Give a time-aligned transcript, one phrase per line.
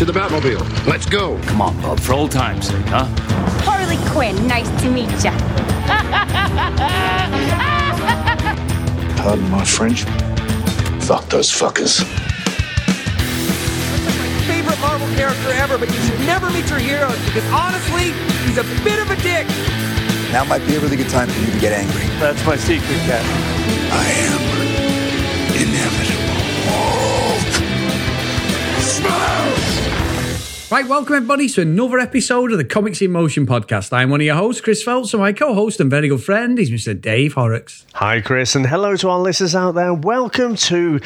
[0.00, 0.86] To the Batmobile.
[0.86, 1.38] Let's go.
[1.42, 3.04] Come on, Bob, for old time's sake, huh?
[3.68, 5.30] Harley Quinn, nice to meet ya.
[9.18, 10.04] Pardon my French.
[11.04, 12.00] Fuck those fuckers.
[13.92, 17.44] This is My favorite Marvel character ever, but you should never meet your heroes because
[17.52, 18.12] honestly,
[18.48, 19.46] he's a bit of a dick.
[20.32, 22.06] Now might be a really good time for you to get angry.
[22.18, 23.22] That's my secret, Cat.
[23.92, 24.59] I am
[30.70, 33.92] Right, welcome everybody to another episode of the Comics in Motion podcast.
[33.92, 36.70] I'm one of your hosts, Chris Phelps, and my co-host and very good friend is
[36.70, 36.98] Mr.
[36.98, 37.84] Dave Horrocks.
[37.94, 39.92] Hi, Chris, and hello to our listeners out there.
[39.92, 41.00] Welcome to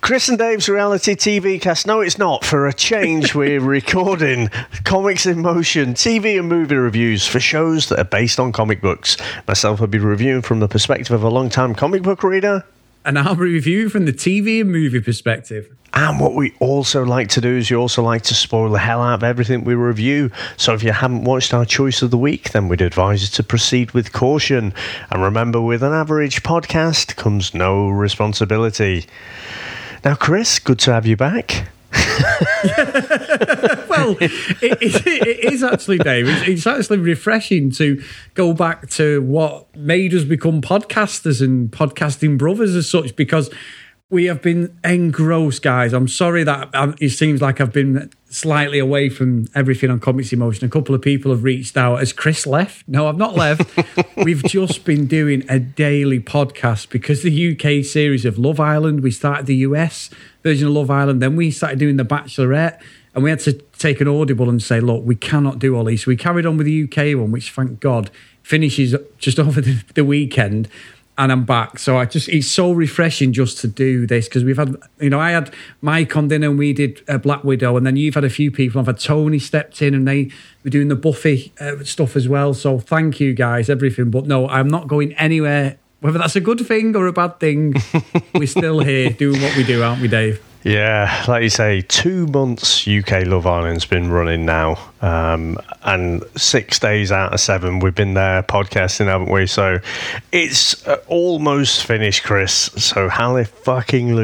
[0.00, 1.86] Chris and Dave's reality TV cast.
[1.86, 2.44] No, it's not.
[2.44, 4.48] For a change, we're recording
[4.82, 9.16] Comics in Motion TV and movie reviews for shows that are based on comic books.
[9.46, 12.64] Myself, I'll be reviewing from the perspective of a long-time comic book reader.
[13.04, 15.74] And I'll review from the TV and movie perspective.
[15.92, 19.00] And what we also like to do is you also like to spoil the hell
[19.00, 20.30] out of everything we review.
[20.56, 23.42] So if you haven't watched our choice of the week, then we'd advise you to
[23.42, 24.74] proceed with caution.
[25.10, 29.06] And remember, with an average podcast comes no responsibility.
[30.04, 31.68] Now, Chris, good to have you back.
[33.88, 36.28] Well, it, it, it is actually, Dave.
[36.28, 38.02] It's, it's actually refreshing to
[38.34, 43.50] go back to what made us become podcasters and podcasting brothers as such, because
[44.10, 45.92] we have been engrossed, guys.
[45.92, 50.32] I'm sorry that um, it seems like I've been slightly away from everything on Comics
[50.32, 50.66] in Motion.
[50.66, 52.00] A couple of people have reached out.
[52.00, 52.86] Has Chris left?
[52.88, 53.62] No, I've not left.
[54.16, 59.12] We've just been doing a daily podcast because the UK series of Love Island, we
[59.12, 60.10] started the US
[60.42, 62.80] version of Love Island, then we started doing The Bachelorette.
[63.14, 66.04] And we had to take an audible and say, look, we cannot do all these.
[66.04, 68.10] So we carried on with the UK one, which thank God
[68.42, 70.68] finishes just over the, the weekend.
[71.16, 71.78] And I'm back.
[71.78, 75.20] So I just, it's so refreshing just to do this because we've had, you know,
[75.20, 77.76] I had Mike on dinner and we did uh, Black Widow.
[77.76, 78.80] And then you've had a few people.
[78.80, 80.30] I've had Tony stepped in and they
[80.64, 82.52] were doing the Buffy uh, stuff as well.
[82.52, 84.10] So thank you guys, everything.
[84.10, 85.78] But no, I'm not going anywhere.
[86.00, 87.74] Whether that's a good thing or a bad thing,
[88.34, 90.42] we're still here doing what we do, aren't we, Dave?
[90.64, 96.78] Yeah, like you say, two months UK Love Island's been running now, um, and six
[96.78, 99.46] days out of seven we've been there podcasting, haven't we?
[99.46, 99.80] So
[100.32, 102.52] it's uh, almost finished, Chris.
[102.52, 104.18] So hallelujah fucking.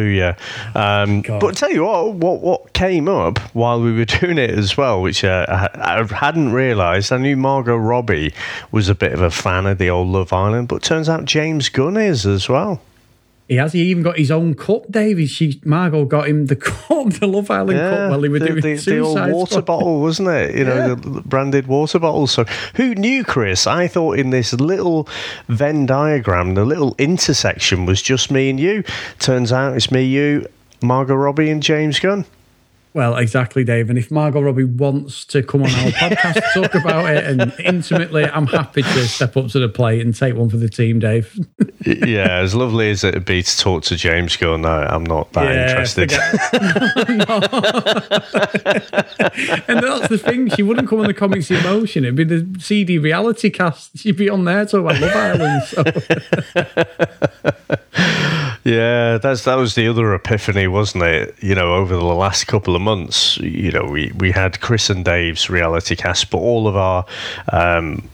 [0.74, 4.78] Um, but tell you what, what what came up while we were doing it as
[4.78, 7.12] well, which uh, I, I hadn't realised.
[7.12, 8.32] I knew Margot Robbie
[8.72, 11.68] was a bit of a fan of the old Love Island, but turns out James
[11.68, 12.80] Gunn is as well.
[13.50, 13.72] He has.
[13.72, 15.26] He even got his own cup, Davey.
[15.26, 18.60] She Margot got him the cup, the Love Island cup, while they were the, doing
[18.60, 20.54] the, the old water bottle, wasn't it?
[20.54, 20.94] You know, Yeah.
[20.94, 22.28] the branded water bottle.
[22.28, 22.44] So,
[22.76, 23.66] who knew, Chris?
[23.66, 25.08] I thought in this little
[25.48, 28.84] Venn diagram, the little intersection was just me and you.
[29.18, 30.46] Turns out it's me, you,
[30.80, 32.26] Margot Robbie, and James Gunn.
[32.92, 33.88] Well, exactly, Dave.
[33.88, 37.52] And if Margot Robbie wants to come on our podcast to talk about it and
[37.60, 40.98] intimately, I'm happy to step up to the plate and take one for the team,
[40.98, 41.38] Dave.
[41.86, 45.44] Yeah, as lovely as it'd be to talk to James Gunn, I, I'm not that
[45.44, 46.12] Yeah, interested.
[49.68, 50.50] and that's the thing.
[50.50, 52.04] She wouldn't come on the Comics in Motion.
[52.04, 53.96] It'd be the CD reality cast.
[53.98, 55.62] She'd be on there talking about Love Island.
[55.62, 55.84] So.
[58.64, 61.34] Yeah, that's that was the other epiphany, wasn't it?
[61.40, 65.04] You know, over the last couple of months, you know, we we had Chris and
[65.04, 67.06] Dave's reality cast, but all of our
[67.52, 68.08] um,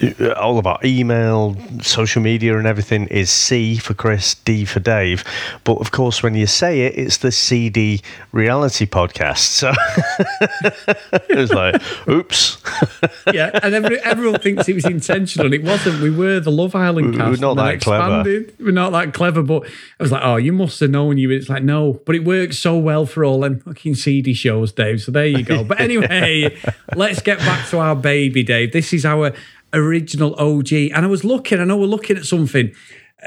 [0.00, 4.80] Uh, all of our email, social media, and everything is C for Chris, D for
[4.80, 5.24] Dave.
[5.64, 8.00] But of course, when you say it, it's the CD
[8.32, 9.38] reality podcast.
[9.38, 9.72] So
[11.28, 12.58] it was like, oops.
[13.32, 16.00] yeah, and every, everyone thinks it was intentional, and it wasn't.
[16.00, 17.30] We were the Love Island cast.
[17.30, 18.44] we're not that clever.
[18.60, 21.30] We're not that clever, but I was like, oh, you must have known you.
[21.30, 25.02] It's like, no, but it works so well for all them fucking CD shows, Dave.
[25.02, 25.64] So there you go.
[25.64, 26.56] But anyway,
[26.94, 28.72] let's get back to our baby, Dave.
[28.72, 29.32] This is our
[29.72, 31.60] original OG, and I was looking.
[31.60, 32.72] I know we're looking at something.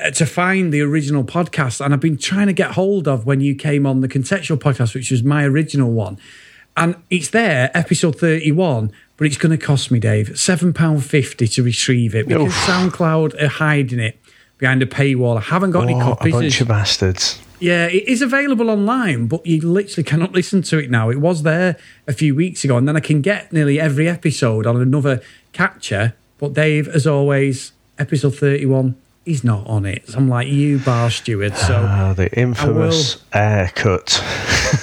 [0.02, 3.42] uh, To find the original podcast, and I've been trying to get hold of when
[3.42, 6.18] you came on the contextual podcast, which was my original one.
[6.78, 12.16] And it's there, episode 31, but it's going to cost me, Dave, £7.50 to retrieve
[12.16, 12.54] it because Oof.
[12.54, 14.18] SoundCloud are hiding it
[14.58, 15.38] behind a paywall.
[15.38, 16.34] I haven't got any What a copies.
[16.34, 17.40] bunch of bastards.
[17.60, 21.10] yeah, it is available online, but you literally cannot listen to it now.
[21.10, 21.76] It was there
[22.08, 25.22] a few weeks ago, and then I can get nearly every episode on another
[25.52, 26.14] catcher.
[26.42, 30.10] But Dave, as always, episode 31, he's not on it.
[30.10, 31.56] So I'm like, you bar steward.
[31.56, 34.20] So, Ah, the infamous air cut.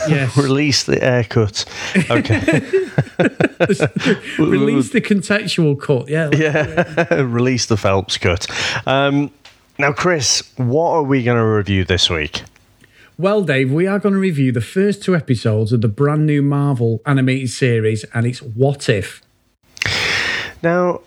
[0.08, 1.64] yes, Release the air cut.
[2.08, 2.38] Okay.
[4.38, 6.08] release the contextual cut.
[6.08, 7.22] Yeah, yeah.
[7.22, 8.46] Release the Phelps cut.
[8.86, 9.32] Um,
[9.80, 12.42] now, Chris, what are we going to review this week?
[13.18, 16.40] Well, Dave, we are going to review the first two episodes of the brand new
[16.40, 19.22] Marvel animated series, and it's What If.
[20.62, 21.00] Now,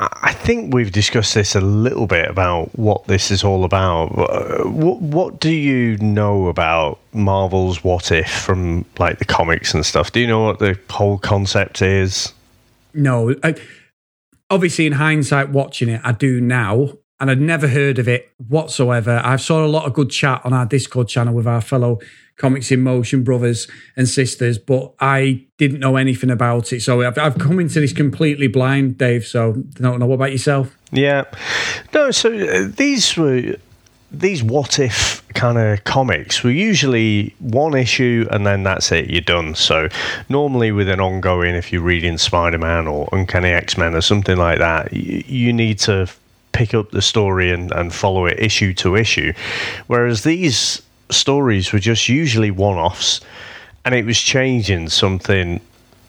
[0.00, 4.16] I think we've discussed this a little bit about what this is all about.
[4.16, 9.84] Uh, what, what do you know about Marvel's What If from like the comics and
[9.84, 10.12] stuff?
[10.12, 12.32] Do you know what the whole concept is?
[12.94, 13.56] No, I,
[14.50, 19.20] obviously, in hindsight, watching it, I do now, and I'd never heard of it whatsoever.
[19.24, 21.98] I've saw a lot of good chat on our Discord channel with our fellow
[22.38, 26.80] Comics in Motion brothers and sisters, but I didn't know anything about it.
[26.80, 29.26] So I've, I've come into this completely blind, Dave.
[29.26, 30.06] So I don't know.
[30.06, 30.76] What about yourself?
[30.92, 31.24] Yeah.
[31.92, 33.56] No, so uh, these were
[34.10, 39.20] these what if kind of comics were usually one issue and then that's it, you're
[39.20, 39.54] done.
[39.54, 39.88] So,
[40.28, 44.36] normally with an ongoing, if you're reading Spider Man or Uncanny X Men or something
[44.36, 46.08] like that, you, you need to
[46.52, 49.32] pick up the story and, and follow it issue to issue.
[49.86, 53.20] Whereas these stories were just usually one offs
[53.84, 55.60] and it was changing something,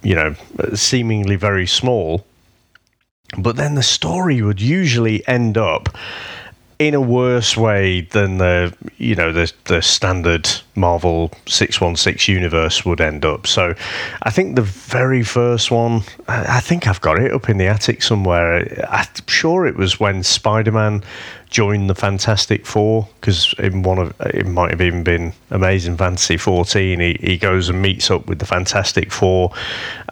[0.04, 0.36] you know,
[0.74, 2.26] seemingly very small.
[3.38, 5.96] But then the story would usually end up
[6.80, 10.50] in a worse way than the you know the the standard
[10.80, 13.46] Marvel six one six universe would end up.
[13.46, 13.74] So,
[14.24, 18.02] I think the very first one, I think I've got it up in the attic
[18.02, 18.88] somewhere.
[18.90, 21.04] I'm sure it was when Spider Man
[21.50, 26.38] joined the Fantastic Four because in one of it might have even been Amazing Fantasy
[26.38, 27.00] 14.
[27.00, 29.52] He, he goes and meets up with the Fantastic Four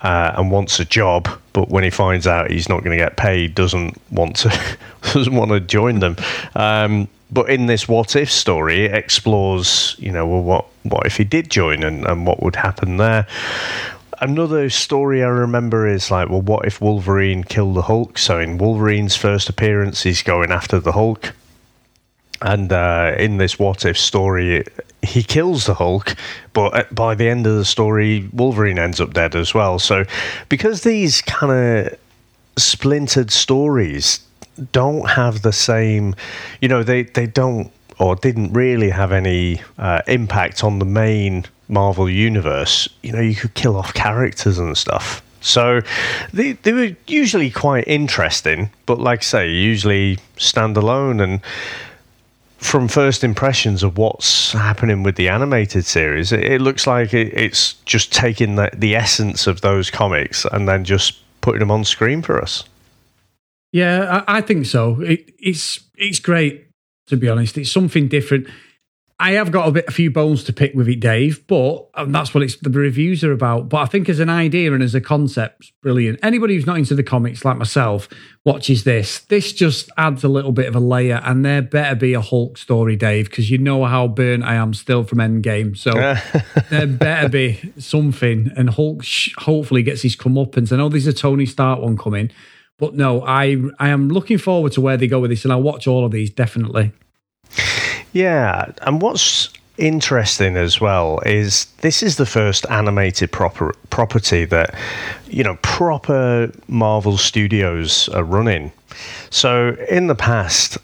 [0.01, 3.17] uh, and wants a job, but when he finds out he's not going to get
[3.17, 4.77] paid, doesn't want to
[5.13, 6.15] doesn't want to join them.
[6.55, 11.18] Um, but in this what if story, it explores, you know, well, what what if
[11.18, 13.27] he did join and, and what would happen there
[14.19, 18.18] another story I remember is like, well, what if Wolverine killed the Hulk?
[18.18, 21.33] So in Wolverine's first appearance, he's going after the Hulk.
[22.41, 24.63] And uh, in this what if story,
[25.01, 26.15] he kills the Hulk,
[26.53, 29.80] but by the end of the story, Wolverine ends up dead as well.
[29.80, 30.06] So,
[30.47, 32.00] because these kind of
[32.56, 34.19] splintered stories
[34.71, 36.15] don't have the same,
[36.62, 41.45] you know, they, they don't or didn't really have any uh, impact on the main
[41.68, 45.21] Marvel universe, you know, you could kill off characters and stuff.
[45.42, 45.81] So
[46.33, 51.21] they, they were usually quite interesting, but like I say, usually standalone.
[51.21, 51.42] And
[52.57, 57.33] from first impressions of what's happening with the animated series, it, it looks like it,
[57.33, 61.83] it's just taking the, the essence of those comics and then just putting them on
[61.83, 62.63] screen for us.
[63.71, 65.01] Yeah, I, I think so.
[65.01, 66.67] It, it's it's great
[67.07, 67.57] to be honest.
[67.57, 68.47] It's something different.
[69.19, 72.35] I have got a bit, a few bones to pick with it, Dave, but that's
[72.35, 73.67] what it's the reviews are about.
[73.67, 76.19] But I think as an idea and as a concept, brilliant.
[76.21, 78.07] Anybody who's not into the comics like myself
[78.45, 79.21] watches this.
[79.21, 82.59] This just adds a little bit of a layer, and there better be a Hulk
[82.59, 85.75] story, Dave, because you know how burnt I am still from Endgame.
[85.75, 85.93] So
[86.69, 90.71] there better be something, and Hulk sh- hopefully gets his comeuppance.
[90.71, 92.29] I know there's a Tony Stark one coming,
[92.77, 95.62] but no, I I am looking forward to where they go with this, and I'll
[95.62, 96.91] watch all of these definitely.
[98.13, 104.74] Yeah, and what's interesting as well is this is the first animated proper property that
[105.27, 108.71] you know proper Marvel Studios are running.
[109.30, 110.77] So in the past,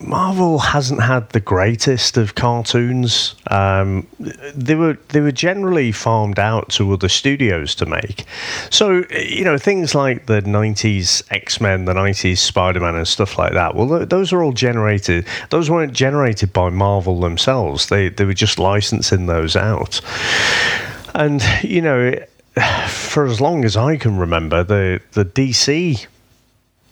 [0.00, 3.34] Marvel hasn't had the greatest of cartoons.
[3.50, 4.06] Um,
[4.54, 8.24] they were they were generally farmed out to other studios to make.
[8.70, 13.38] So you know things like the '90s X Men, the '90s Spider Man, and stuff
[13.38, 13.74] like that.
[13.74, 15.26] Well, those are all generated.
[15.50, 17.88] Those weren't generated by Marvel themselves.
[17.88, 20.00] They they were just licensing those out.
[21.14, 22.14] And you know,
[22.88, 26.06] for as long as I can remember, the the DC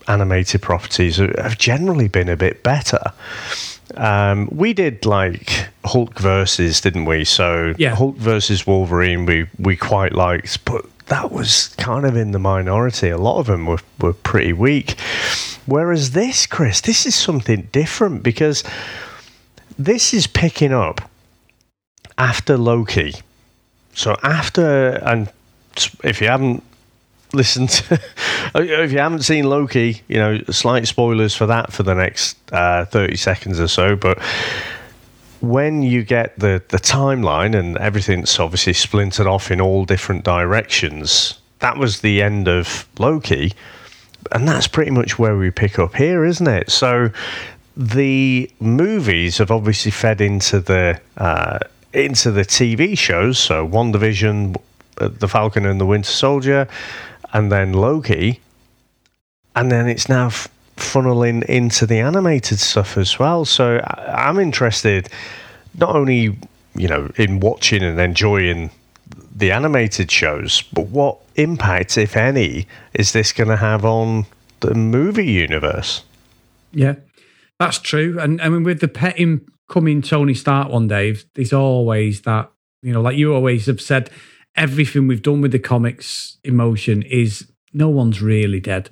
[0.08, 3.12] animated properties have generally been a bit better.
[3.96, 7.25] Um, we did like Hulk versus, didn't we?
[7.25, 7.94] So yeah.
[7.94, 13.10] Hulk versus Wolverine, we we quite liked, but that was kind of in the minority.
[13.10, 14.98] A lot of them were were pretty weak.
[15.66, 18.62] Whereas this, Chris, this is something different because
[19.78, 21.08] this is picking up
[22.18, 23.14] after Loki.
[23.94, 25.30] So after and
[26.04, 26.62] if you haven't
[27.37, 28.00] listen to
[28.55, 32.85] if you haven't seen Loki, you know, slight spoilers for that for the next uh,
[32.87, 34.19] 30 seconds or so, but
[35.40, 41.38] when you get the the timeline and everything's obviously splintered off in all different directions,
[41.61, 43.52] that was the end of Loki,
[44.33, 46.71] and that's pretty much where we pick up here, isn't it?
[46.71, 47.11] So
[47.76, 51.59] the movies have obviously fed into the uh,
[51.93, 53.38] into the TV shows.
[53.38, 54.57] So WandaVision,
[54.99, 56.69] uh, The Falcon and the Winter Soldier,
[57.37, 58.40] and then Loki,
[59.55, 63.45] and then it's now f- funneling into the animated stuff as well.
[63.45, 65.09] So I- I'm interested
[65.75, 66.37] not only
[66.76, 68.71] you know, in watching and enjoying
[69.35, 70.62] the animated shows.
[70.73, 74.26] But what impact, if any, is this going to have on
[74.61, 76.02] the movie universe?
[76.73, 76.97] Yeah,
[77.59, 78.19] that's true.
[78.21, 79.16] And I mean, with the pet
[79.69, 82.50] coming Tony Stark one day, there's always that,
[82.83, 84.11] you know, like you always have said,
[84.56, 88.90] everything we've done with the Comics in Motion is no one's really dead.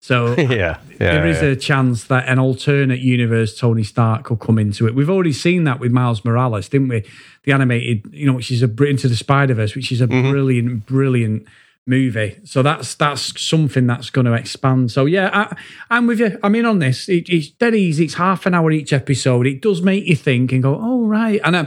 [0.00, 1.48] So yeah, yeah there is yeah.
[1.48, 4.94] a chance that an alternate universe Tony Stark could come into it.
[4.94, 7.04] We've already seen that with Miles Morales, didn't we?
[7.44, 10.30] The animated, you know, which is a into the Spider Verse, which is a Mm-hmm.
[10.30, 11.46] brilliant, brilliant
[11.86, 12.38] movie.
[12.44, 14.90] So that's that's something that's going to expand.
[14.90, 15.56] So yeah, I,
[15.90, 16.38] I'm with you.
[16.42, 17.08] I'm in on this.
[17.08, 18.04] It, it's dead easy.
[18.04, 19.46] It's half an hour each episode.
[19.46, 21.40] It does make you think and go, oh right.
[21.44, 21.66] And uh,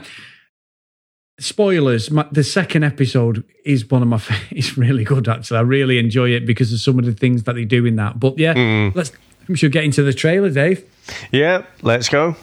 [1.43, 2.12] spoilers.
[2.12, 4.17] My, the second episode is one of my.
[4.17, 5.58] fa- It's really good actually.
[5.58, 8.19] I really enjoy it because of some of the things that they do in that.
[8.19, 8.96] But yeah, Mm.
[8.96, 9.12] let's.
[9.48, 10.84] We should get into the trailer, Dave.
[11.31, 12.36] Yeah, let's go.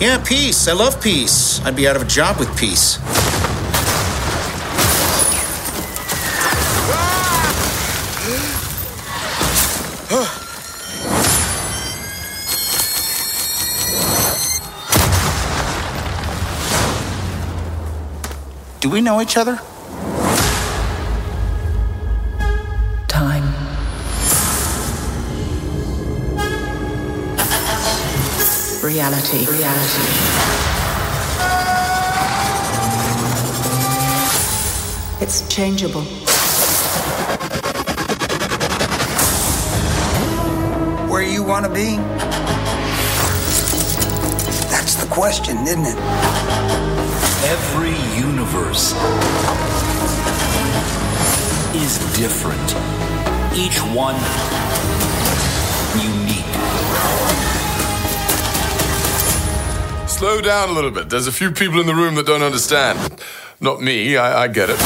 [0.00, 0.68] Yeah, peace.
[0.68, 1.60] I love peace.
[1.64, 2.98] I'd be out of a job with peace.
[18.82, 19.60] Do we know each other?
[23.06, 23.44] Time.
[28.82, 29.46] Reality.
[29.46, 30.02] Reality.
[35.22, 36.02] It's changeable.
[41.08, 41.98] Where you want to be?
[44.72, 46.91] That's the question, isn't it?
[47.44, 48.92] Every universe
[51.74, 52.76] is different.
[53.52, 54.14] Each one
[56.00, 56.44] unique.
[60.08, 61.10] Slow down a little bit.
[61.10, 63.20] There's a few people in the room that don't understand.
[63.60, 64.78] Not me, I, I get it.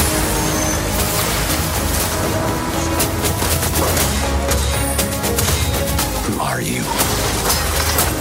[6.25, 6.81] Who are you?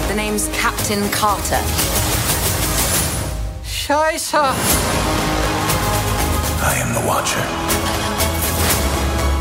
[0.08, 1.85] The name's Captain Carter.
[3.86, 4.34] Scheiße!
[6.60, 7.46] I am the Watcher.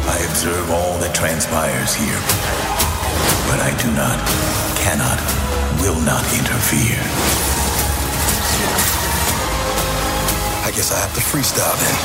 [0.05, 2.21] I observe all that transpires here.
[3.49, 4.21] But I do not,
[4.77, 5.17] cannot,
[5.81, 7.01] will not interfere.
[10.61, 11.97] I guess I have to freestyle then.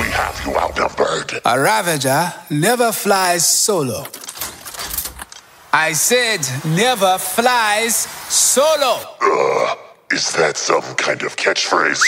[0.00, 1.42] We have you outnumbered.
[1.44, 4.06] A Ravager never flies solo.
[5.72, 8.98] I said never flies solo.
[9.22, 9.78] Ugh,
[10.10, 12.02] is that some kind of catchphrase?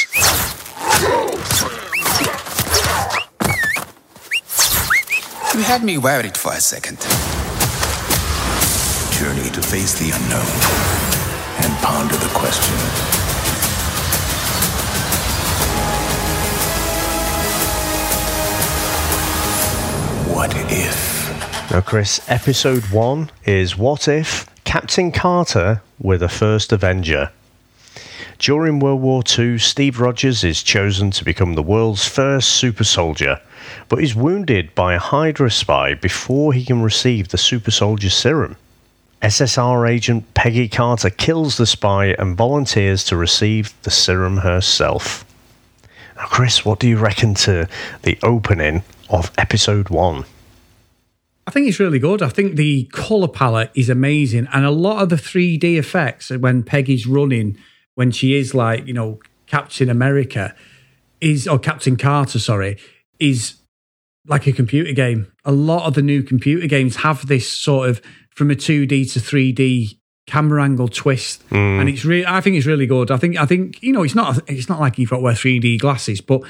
[5.55, 6.99] You had me worried for a second.
[9.17, 10.51] Journey to face the unknown
[11.63, 12.75] and ponder the question.
[20.35, 21.12] What if?
[21.71, 27.31] Now, Chris, episode one is What If Captain Carter were the first Avenger?
[28.39, 33.41] During World War II, Steve Rogers is chosen to become the world's first super soldier,
[33.89, 38.57] but is wounded by a Hydra spy before he can receive the super soldier serum.
[39.23, 45.25] SSR agent Peggy Carter kills the spy and volunteers to receive the serum herself.
[46.17, 47.69] Now, Chris, what do you reckon to
[48.03, 50.25] the opening of episode one?
[51.47, 52.23] I think it's really good.
[52.23, 56.63] I think the color palette is amazing, and a lot of the 3D effects when
[56.63, 57.59] Peggy's running,
[57.95, 60.55] when she is like you know Captain America,
[61.21, 62.79] is or Captain Carter, sorry,
[63.19, 63.57] is
[64.27, 65.33] like a computer game.
[65.45, 69.19] A lot of the new computer games have this sort of from a 2D to
[69.19, 69.97] 3D
[70.27, 71.81] camera angle twist, mm.
[71.81, 72.27] and it's really.
[72.27, 73.11] I think it's really good.
[73.11, 75.35] I think I think you know it's not it's not like you've got to wear
[75.35, 76.43] 3D glasses, but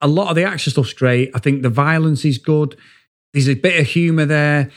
[0.00, 1.30] a lot of the action stuff's great.
[1.34, 2.76] I think the violence is good.
[3.32, 4.70] There's a bit of humour there.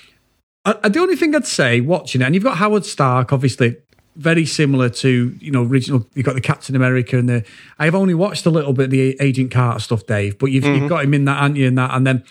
[0.66, 3.78] I, I- the only thing I'd say watching it, and you've got Howard Stark, obviously
[4.16, 6.06] very similar to you know original.
[6.14, 7.46] You've got the Captain America and the.
[7.80, 10.76] I've only watched a little bit of the Agent Carter stuff, Dave, but you've, you've
[10.76, 10.88] mm-hmm.
[10.88, 11.68] got him in that, aren't you?
[11.68, 12.24] In that, and then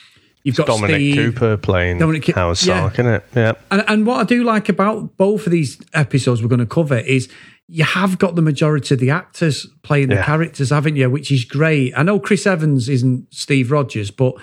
[0.45, 1.17] you've got Dominic Steve.
[1.17, 2.77] Cooper playing Dominic Ki- Howard yeah.
[2.77, 3.25] Stark, isn't it?
[3.35, 3.53] Yeah.
[3.71, 6.99] And, and what I do like about both of these episodes we're going to cover
[6.99, 7.29] is
[7.69, 10.25] you have got the majority of the actors playing the Yeah.
[10.25, 11.09] characters, haven't you?
[11.11, 11.97] Which is great.
[11.97, 14.35] I know Chris Evans isn't Steve Rogers, but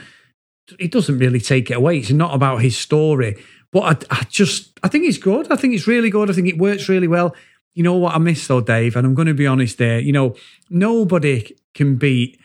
[0.77, 1.97] it doesn't really take it away.
[1.97, 3.41] It's not about his story.
[3.71, 5.51] But I, I just, I think it's good.
[5.51, 6.29] I think it's really good.
[6.29, 7.35] I think it works really well.
[7.75, 8.95] You know what I miss though, Dave?
[8.95, 9.99] And I'm going to be honest there.
[9.99, 10.35] You know,
[10.69, 12.38] nobody can beat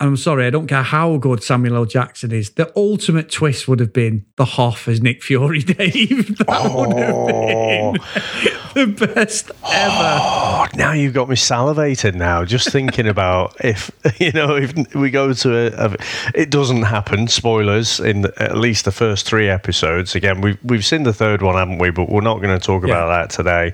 [0.00, 1.84] I'm sorry, I don't care how good Samuel L.
[1.86, 2.50] Jackson is.
[2.50, 6.36] The ultimate twist would have been the Hoff as Nick Fury, Dave.
[6.38, 7.92] That Oh.
[7.92, 10.18] would have been the best ever.
[10.20, 13.90] Oh, now you've got me salivated now, just thinking about if,
[14.20, 15.96] you know, if we go to a, a
[16.34, 20.14] it doesn't happen, spoilers, in the, at least the first three episodes.
[20.14, 21.90] Again, we've, we've seen the third one, haven't we?
[21.90, 23.72] But we're not going to talk about that today.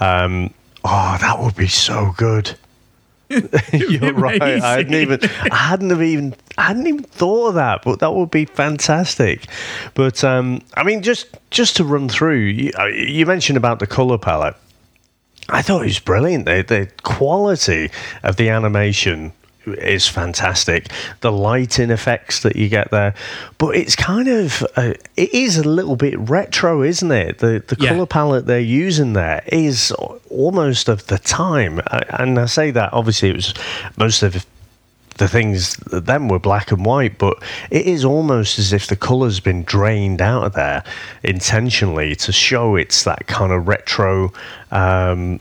[0.00, 0.52] Um,
[0.84, 2.56] oh, that would be so good.
[3.72, 4.42] You're right.
[4.42, 5.20] I hadn't even,
[5.50, 7.82] I hadn't have even, I hadn't even thought of that.
[7.82, 9.46] But that would be fantastic.
[9.94, 13.86] But um, I mean, just just to run through, you, uh, you mentioned about the
[13.86, 14.56] color palette.
[15.48, 16.44] I thought it was brilliant.
[16.44, 17.90] The, the quality
[18.22, 19.32] of the animation
[19.74, 20.88] is fantastic.
[21.20, 23.14] The lighting effects that you get there,
[23.58, 27.38] but it's kind of uh, it is a little bit retro, isn't it?
[27.38, 27.90] The the Yeah.
[27.90, 29.92] color palette they're using there is
[30.30, 33.54] almost of the time, and I say that obviously it was
[33.96, 34.44] most of
[35.18, 37.36] the things that then were black and white, but
[37.70, 40.82] it is almost as if the colour's been drained out of there
[41.22, 44.32] intentionally to show it's that kind of retro
[44.70, 45.38] um,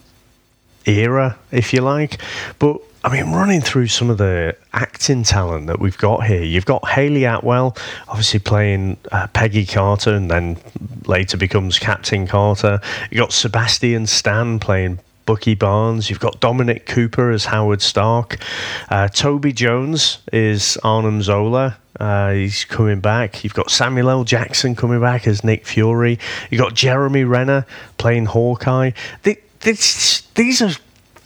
[0.85, 2.19] era, if you like.
[2.59, 6.65] But I mean, running through some of the acting talent that we've got here, you've
[6.65, 7.77] got Hayley Atwell,
[8.09, 10.57] obviously playing uh, Peggy Carter, and then
[11.05, 12.81] later becomes Captain Carter.
[13.09, 16.09] You've got Sebastian Stan playing Bucky Barnes.
[16.09, 18.37] You've got Dominic Cooper as Howard Stark.
[18.89, 21.77] Uh, Toby Jones is Arnim Zola.
[21.99, 23.43] Uh, he's coming back.
[23.43, 24.23] You've got Samuel L.
[24.23, 26.17] Jackson coming back as Nick Fury.
[26.49, 27.65] You've got Jeremy Renner
[27.97, 28.91] playing Hawkeye.
[29.61, 30.71] This, these are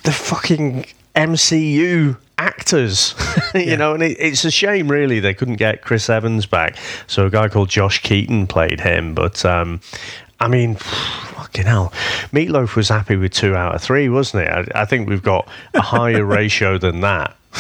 [0.03, 0.85] the fucking
[1.15, 3.15] MCU actors,
[3.55, 6.77] you know, and it, it's a shame, really, they couldn't get Chris Evans back.
[7.07, 9.81] So a guy called Josh Keaton played him, but um,
[10.39, 11.91] I mean, fucking hell,
[12.31, 14.71] Meatloaf was happy with two out of three, wasn't it?
[14.75, 17.35] I, I think we've got a higher ratio than that.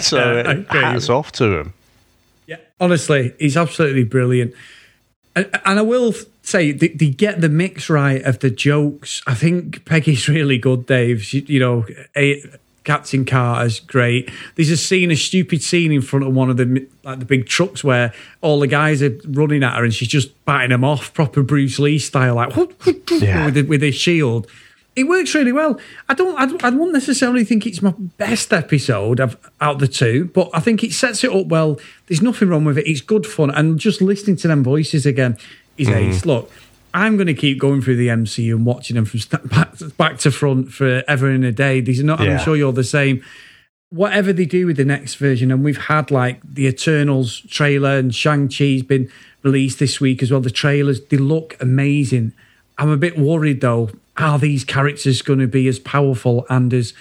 [0.00, 0.80] so yeah, I agree.
[0.80, 1.74] hats off to him.
[2.46, 4.54] Yeah, honestly, he's absolutely brilliant.
[5.36, 6.14] And, and I will
[6.48, 9.22] say, they, they get the mix right of the jokes.
[9.26, 11.22] I think Peggy's really good, Dave.
[11.22, 11.86] She, you know,
[12.16, 12.42] a,
[12.84, 14.30] Captain Carter's great.
[14.54, 17.46] There's a scene, a stupid scene in front of one of the like the big
[17.46, 21.12] trucks where all the guys are running at her and she's just batting them off,
[21.12, 22.56] proper Bruce Lee style, like
[23.10, 23.44] Yeah.
[23.44, 24.46] with the, with his shield.
[24.96, 25.78] It works really well.
[26.08, 26.36] I don't.
[26.36, 30.24] I, don't- I won't necessarily think it's my best episode of out of the two,
[30.34, 31.78] but I think it sets it up well.
[32.06, 32.88] There's nothing wrong with it.
[32.88, 35.36] It's good fun, and just listening to them voices again
[35.78, 35.94] is Mm.
[36.10, 36.26] ace.
[36.26, 36.50] Look,
[36.94, 40.18] I'm going to keep going through the MCU and watching them from st- back, back
[40.18, 41.80] to front forever and a day.
[41.80, 42.20] These are not.
[42.20, 42.38] Yeah.
[42.38, 43.22] I'm sure you're the same.
[43.90, 48.14] Whatever they do with the next version, and we've had like the Eternals trailer, and
[48.14, 49.10] Shang Chi's been
[49.42, 50.40] released this week as well.
[50.40, 52.32] The trailers they look amazing.
[52.76, 53.90] I'm a bit worried though.
[54.18, 56.92] Are these characters going to be as powerful and as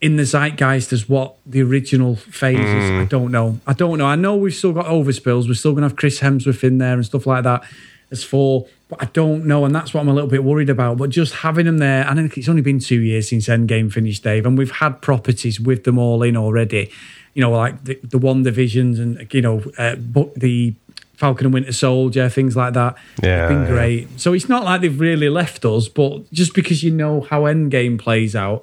[0.00, 2.90] in the zeitgeist as what the original phase is?
[2.92, 3.60] I don't know.
[3.66, 4.06] I don't know.
[4.06, 5.48] I know we've still got overspills.
[5.48, 7.62] We're still going to have Chris Hemsworth in there and stuff like that
[8.10, 9.64] as four, but I don't know.
[9.64, 10.98] And that's what I'm a little bit worried about.
[10.98, 14.22] But just having them there, I think it's only been two years since Endgame finished,
[14.22, 16.90] Dave, and we've had properties with them all in already.
[17.34, 20.74] You know, like the, the WandaVisions and, you know, uh, bu- the
[21.16, 22.94] Falcon and Winter Soldier, things like that.
[23.22, 23.68] Yeah, been yeah.
[23.68, 24.20] great.
[24.20, 27.98] So it's not like they've really left us, but just because you know how Endgame
[27.98, 28.62] plays out,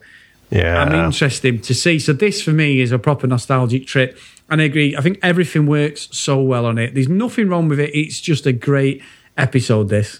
[0.49, 0.81] Yeah.
[0.81, 1.99] I'm interested to see.
[1.99, 4.17] So this for me is a proper nostalgic trip.
[4.49, 4.95] And I agree.
[4.95, 6.93] I think everything works so well on it.
[6.93, 7.89] There's nothing wrong with it.
[7.95, 9.01] It's just a great
[9.37, 10.19] episode, this.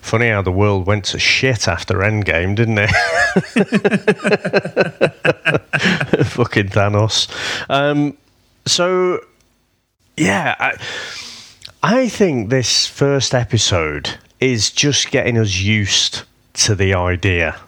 [0.00, 2.88] Funny how the world went to shit after Endgame, didn't it?
[6.26, 7.28] Fucking Thanos.
[7.68, 8.16] Um,
[8.64, 9.20] so,
[10.16, 10.76] yeah, I,
[11.82, 16.22] I think this first episode is just getting us used
[16.54, 17.60] to the idea.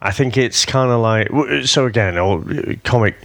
[0.00, 2.44] I think it's kind of like so again, all
[2.84, 3.16] comic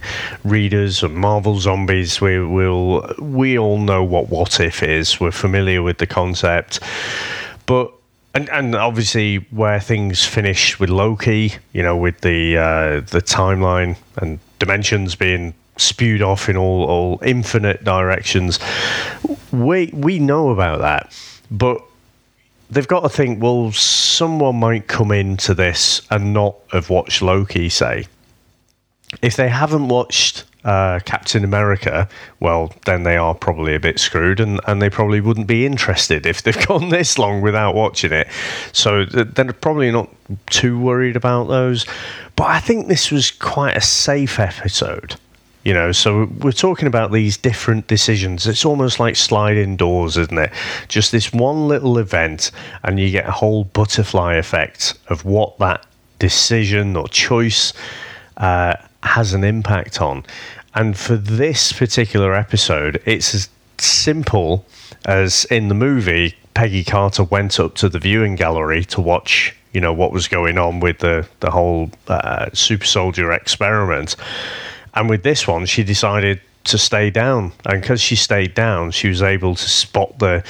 [0.42, 2.20] readers and Marvel zombies.
[2.20, 5.20] We will we all know what What If is.
[5.20, 6.80] We're familiar with the concept,
[7.66, 7.92] but
[8.34, 13.96] and and obviously where things finish with Loki, you know, with the uh, the timeline
[14.16, 18.58] and dimensions being spewed off in all all infinite directions.
[19.52, 21.16] We we know about that,
[21.52, 21.80] but
[22.74, 27.68] they've got to think, well, someone might come into this and not have watched Loki,
[27.68, 28.06] say.
[29.22, 32.08] If they haven't watched uh, Captain America,
[32.40, 36.26] well, then they are probably a bit screwed and, and they probably wouldn't be interested
[36.26, 38.28] if they've gone this long without watching it.
[38.72, 40.10] So they're probably not
[40.46, 41.86] too worried about those.
[42.36, 45.16] But I think this was quite a safe episode.
[45.64, 48.46] You know, so we're talking about these different decisions.
[48.46, 50.52] It's almost like sliding doors, isn't it?
[50.88, 52.50] Just this one little event,
[52.82, 55.86] and you get a whole butterfly effect of what that
[56.18, 57.72] decision or choice
[58.36, 60.24] uh, has an impact on.
[60.74, 63.48] And for this particular episode, it's as
[63.78, 64.66] simple
[65.06, 69.80] as in the movie, Peggy Carter went up to the viewing gallery to watch, you
[69.80, 74.16] know, what was going on with the the whole uh, super soldier experiment.
[74.94, 79.08] And with this one, she decided to stay down, and because she stayed down, she
[79.08, 80.42] was able to spot the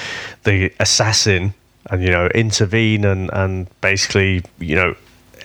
[0.44, 1.54] the assassin
[1.90, 4.94] and you know intervene and and basically you know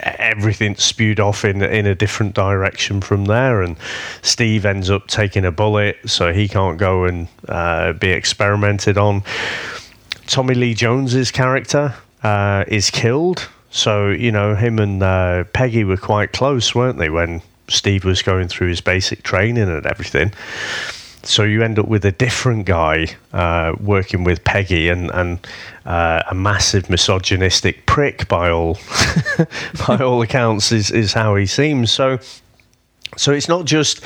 [0.02, 3.62] everything spewed off in in a different direction from there.
[3.62, 3.76] And
[4.22, 9.22] Steve ends up taking a bullet so he can't go and uh, be experimented on.
[10.26, 13.48] Tommy Lee Jones's character uh, is killed.
[13.70, 18.22] So you know him and uh, Peggy were quite close weren't they when Steve was
[18.22, 20.32] going through his basic training and everything
[21.22, 25.46] so you end up with a different guy uh, working with Peggy and and
[25.84, 28.78] uh, a massive misogynistic prick by all
[29.86, 31.92] by all accounts is is how he seems.
[31.92, 32.18] So
[33.16, 34.02] so it's not just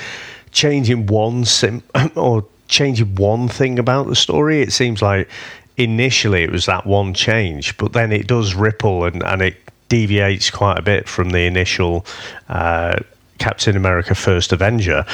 [0.51, 1.83] changing one sim
[2.17, 4.61] or changing one thing about the story.
[4.61, 5.29] It seems like
[5.77, 9.57] initially it was that one change, but then it does ripple and and it
[9.89, 12.05] deviates quite a bit from the initial.
[12.49, 12.97] Uh,
[13.45, 15.05] Captain America First Avenger,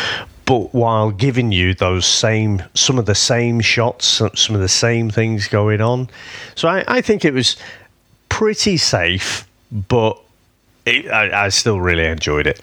[0.44, 5.10] but while giving you those same some of the same shots some of the same
[5.10, 6.08] things going on.
[6.54, 7.56] So i, I think it was
[8.28, 10.16] pretty safe but
[10.86, 12.62] it, I, I still really enjoyed it.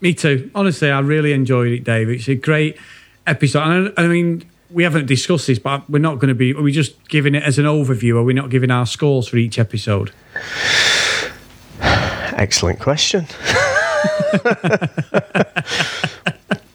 [0.00, 0.50] Me too.
[0.52, 2.08] Honestly i really enjoyed it dave.
[2.08, 2.76] It's a great
[3.24, 3.62] episode.
[3.62, 6.62] And I, I mean we haven't discussed this but we're not going to be are
[6.62, 8.16] we just giving it as an overview?
[8.16, 10.10] Are we not giving our scores for each episode?
[11.82, 13.28] Excellent question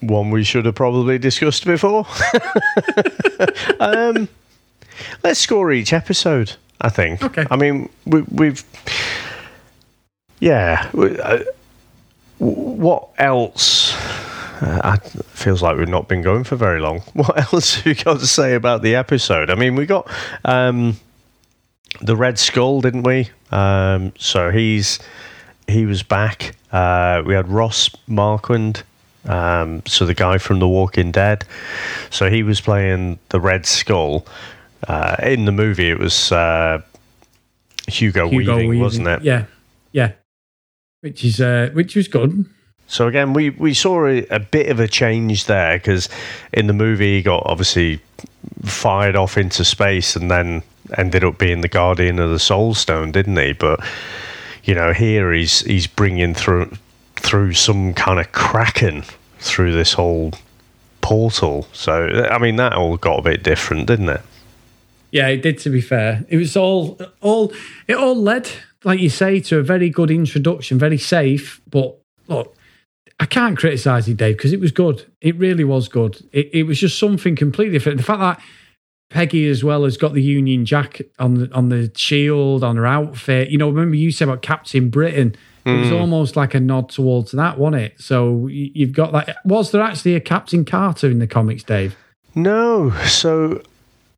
[0.00, 2.06] one we should have probably discussed before.
[3.80, 4.28] um,
[5.22, 6.56] let's score each episode.
[6.80, 7.22] I think.
[7.22, 7.46] Okay.
[7.50, 8.64] I mean, we, we've.
[10.40, 10.90] Yeah.
[10.92, 11.44] We, uh,
[12.38, 13.94] what else?
[14.60, 14.96] Uh,
[15.32, 17.00] feels like we've not been going for very long.
[17.14, 19.50] What else have you got to say about the episode?
[19.50, 20.10] I mean, we got
[20.44, 20.96] um,
[22.00, 23.30] the Red Skull, didn't we?
[23.50, 24.98] Um, so he's
[25.66, 26.54] he was back.
[26.74, 28.82] Uh, we had Ross Marquand
[29.26, 31.44] um, so the guy from The Walking Dead.
[32.10, 34.26] So he was playing the Red Skull.
[34.86, 36.82] Uh, in the movie, it was uh,
[37.88, 39.22] Hugo, Hugo Weaving, Weaving, wasn't it?
[39.22, 39.46] Yeah,
[39.92, 40.12] yeah.
[41.00, 42.44] Which is uh, which was good.
[42.86, 46.10] So again, we, we saw a, a bit of a change there because
[46.52, 48.00] in the movie he got obviously
[48.62, 50.62] fired off into space and then
[50.98, 53.52] ended up being the guardian of the Soul Stone, didn't he?
[53.52, 53.80] But
[54.64, 56.72] you know, here he's he's bringing through
[57.16, 59.04] through some kind of kraken
[59.38, 60.32] through this whole
[61.00, 61.68] portal.
[61.72, 64.22] So I mean, that all got a bit different, didn't it?
[65.10, 65.58] Yeah, it did.
[65.60, 67.52] To be fair, it was all all
[67.86, 68.50] it all led,
[68.84, 71.60] like you say, to a very good introduction, very safe.
[71.70, 71.96] But
[72.26, 72.56] look,
[73.20, 75.06] I can't criticize it, Dave, because it was good.
[75.20, 76.26] It really was good.
[76.32, 77.98] It, it was just something completely different.
[77.98, 78.40] The fact that
[79.10, 82.86] Peggy as well has got the Union Jack on the on the shield on her
[82.86, 83.48] outfit.
[83.50, 85.36] You know, remember you said about Captain Britain
[85.66, 86.00] it was Mm.
[86.00, 87.94] almost like a nod towards that, wasn't it?
[87.98, 89.36] So you've got that.
[89.46, 91.96] Was there actually a Captain Carter in the comics, Dave?
[92.34, 92.90] No.
[93.06, 93.62] So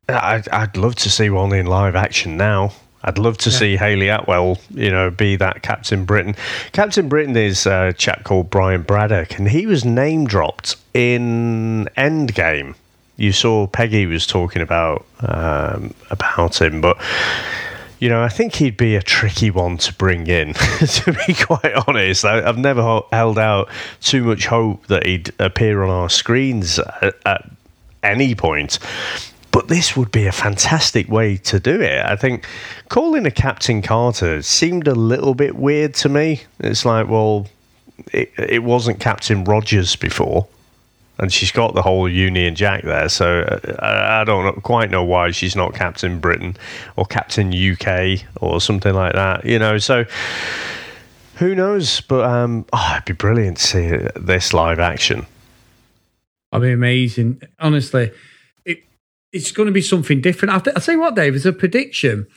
[0.09, 2.73] I'd, I'd love to see one in live action now.
[3.03, 3.55] I'd love to Yeah.
[3.55, 6.35] see Hayley Atwell, you know, be that Captain Britain.
[6.73, 12.75] Captain Britain is a chap called Brian Braddock, and he was name dropped in Endgame.
[13.17, 16.97] You saw Peggy was talking about um, about him, but
[17.99, 20.53] you know, I think he'd be a tricky one to bring in.
[20.79, 23.69] to be quite honest, I, I've never held out
[24.01, 27.49] too much hope that he'd appear on our screens at, at
[28.03, 28.77] any point.
[29.49, 32.05] But this would be a fantastic way to do it.
[32.05, 32.45] I think
[32.89, 36.43] calling a Captain Carter seemed a little bit weird to me.
[36.59, 37.47] It's like, well,
[38.13, 40.47] it, it wasn't Captain Rogers before
[41.19, 43.09] and she's got the whole Union Jack there.
[43.09, 46.55] So uh, I, don't quite know why she's not Captain Britain
[46.95, 49.45] or Captain UK or something like that.
[49.45, 50.05] You know, so
[51.37, 52.01] who knows?
[52.01, 55.25] But um, oh, it'd be brilliant to see this live action.
[56.51, 57.41] I'd be amazing.
[57.59, 58.11] Honestly,
[58.65, 58.83] it
[59.31, 60.53] it's going to be something different.
[60.53, 62.27] I'll, I'll tell you what, Dave, as a prediction,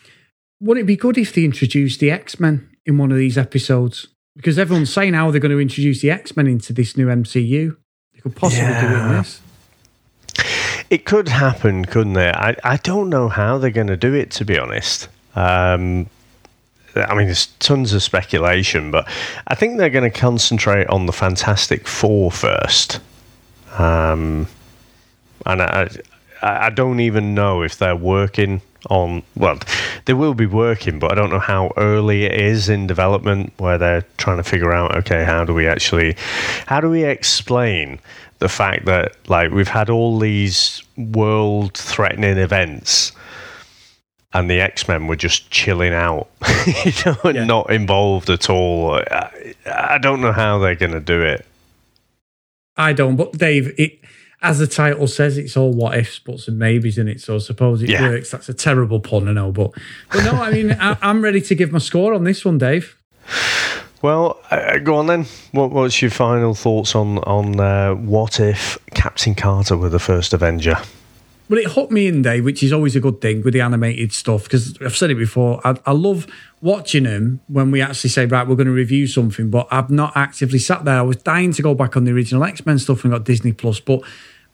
[0.61, 4.09] wouldn't it be good if they introduced the X Men in one of these episodes?
[4.37, 7.77] Because everyone's saying how they're going to introduce the X Men into this new MCU.
[8.20, 9.40] They could possibly do it in this.
[10.90, 12.35] It could happen, couldn't it?
[12.35, 15.09] I, I don't know how they're going to do it, to be honest.
[15.35, 16.11] Um,
[16.94, 19.09] I mean, there's tons of speculation, but
[19.46, 23.00] I think they're going to concentrate on the Fantastic Four first.
[23.78, 24.48] Um,
[25.46, 25.88] and I,
[26.42, 29.23] I I don't even know if they're working on.
[29.37, 29.59] Well,
[30.07, 33.79] they will be working, but I don't know how early it is in development where
[33.79, 34.97] they're trying to figure out.
[34.97, 36.16] Okay, how do we actually,
[36.66, 37.99] how do we explain
[38.38, 43.12] the fact that like we've had all these world threatening events
[44.33, 46.29] and the X-Men were just chilling out,
[46.85, 47.45] you know, and Yeah.
[47.45, 48.95] not involved at all.
[48.95, 51.45] I, I don't know how they're going to do it.
[52.77, 53.99] I don't, but Dave, it
[54.42, 57.20] as the title says, it's all what ifs, buts, and maybes in it.
[57.20, 58.09] So I suppose it Yeah.
[58.09, 58.31] works.
[58.31, 59.72] That's a terrible pun, I know, but
[60.12, 62.96] but no, I mean, I, I'm ready to give my score on this one, Dave.
[64.03, 65.26] Well, uh, go on then.
[65.53, 70.33] What, what's your final thoughts on on uh, what if Captain Carter were the first
[70.33, 70.76] Avenger?
[71.50, 74.12] Well, it hooked me in, Dave, which is always a good thing with the animated
[74.12, 75.61] stuff because I've said it before.
[75.64, 76.29] I, I love
[76.62, 80.12] watching them when we actually say, right, we're going to review something, but I've not
[80.16, 80.94] actively sat there.
[80.98, 83.53] I was dying to go back on the original X Men stuff and got Disney
[83.53, 84.00] Plus, but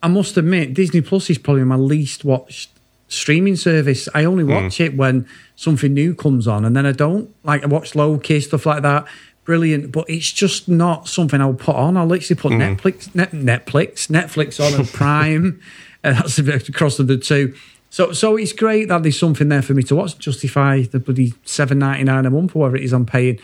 [0.07, 2.71] I must admit, Disney Plus is probably my least watched
[3.09, 4.09] streaming service.
[4.14, 4.53] I only hmm.
[4.53, 7.35] watch it when something new comes on, and then I don't.
[7.42, 9.05] Like, I watch Loki, stuff like that.
[9.42, 11.97] Brilliant, but it's just not something I'll put on.
[11.97, 12.61] I'll literally put hmm.
[12.61, 15.61] Netflix, net, Netflix, Netflix on and Prime,
[16.05, 17.57] and that's across the two.
[17.90, 20.16] So, so it's great that there's something there for me to watch.
[20.21, 23.40] Justify the bloody seven ninety nine a month or whatever it is I'm paying.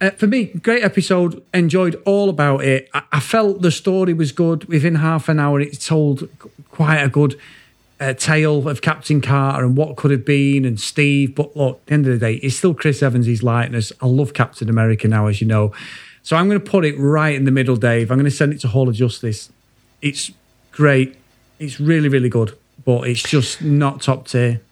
[0.00, 1.42] Uh, for me, great episode.
[1.52, 2.88] Enjoyed all about it.
[2.94, 4.64] I, I felt the story was good.
[4.64, 6.28] Within half an hour, it told
[6.70, 7.38] quite a good
[8.00, 11.34] uh, tale of Captain Carter and what could have been and Steve.
[11.34, 13.92] But look, at the end of the day, it's still Chris Evans' likeness.
[14.00, 15.72] I love Captain America now, as you know.
[16.22, 18.10] So I'm going to put it right in the middle, Dave.
[18.10, 19.50] I'm going to send it to Hall of Justice.
[20.00, 20.30] It's
[20.72, 21.16] great.
[21.58, 24.62] It's really, really good, but it's just not top tier.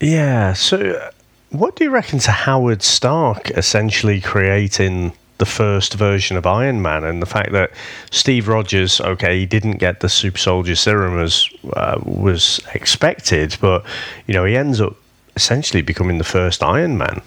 [0.00, 0.52] Yeah.
[0.54, 1.10] So,
[1.58, 7.02] what do you reckon to Howard Stark essentially creating the first version of Iron Man
[7.04, 7.70] and the fact that
[8.10, 13.84] Steve Rogers, okay, he didn't get the super soldier serum as uh, was expected, but
[14.26, 14.96] you know he ends up
[15.36, 17.20] essentially becoming the first Iron Man.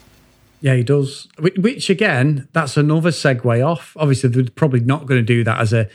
[0.61, 1.27] Yeah, he does.
[1.39, 3.95] Which again, that's another segue off.
[3.97, 5.87] Obviously, they're probably not going to do that as a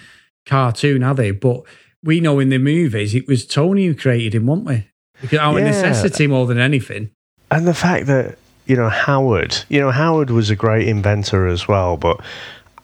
[0.47, 1.31] cartoon, are they?
[1.33, 1.63] But
[2.03, 4.89] we know in the movies it was Tony who created him, weren't we?
[5.21, 5.67] Because out of Yeah.
[5.69, 7.11] necessity more than anything.
[7.53, 11.69] And the fact that, you know, Howard, you know, Howard was a great inventor as
[11.69, 12.19] well, but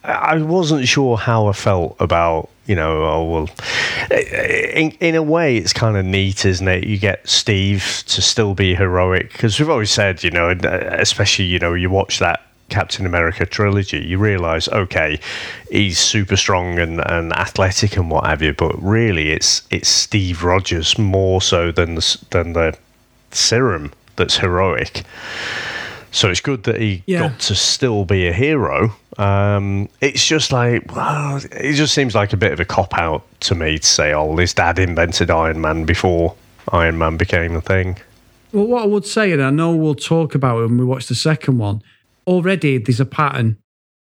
[0.04, 3.50] I wasn't sure how I felt about, you know, oh, well,
[4.10, 6.86] in, in a way, it's kind of neat, isn't it?
[6.86, 11.46] You get Steve to still be heroic because we've always said, you know, uh, especially,
[11.46, 15.18] you know, you watch that Captain America trilogy, you realize, okay,
[15.70, 20.44] he's super strong and, and athletic and what have you, but really, it's it's Steve
[20.44, 22.76] Rogers more so than the, than the
[23.30, 25.02] serum that's heroic.
[26.10, 27.28] So it's good that he Yeah.
[27.28, 28.92] got to still be a hero.
[29.18, 33.24] Um, it's just like, well, it just seems like a bit of a cop out
[33.40, 36.34] to me to say, oh, his dad invented Iron Man before
[36.72, 37.96] Iron Man became a thing.
[38.52, 41.06] Well, what I would say, and I know we'll talk about it when we watch
[41.08, 41.82] the second one,
[42.26, 43.58] already there's a pattern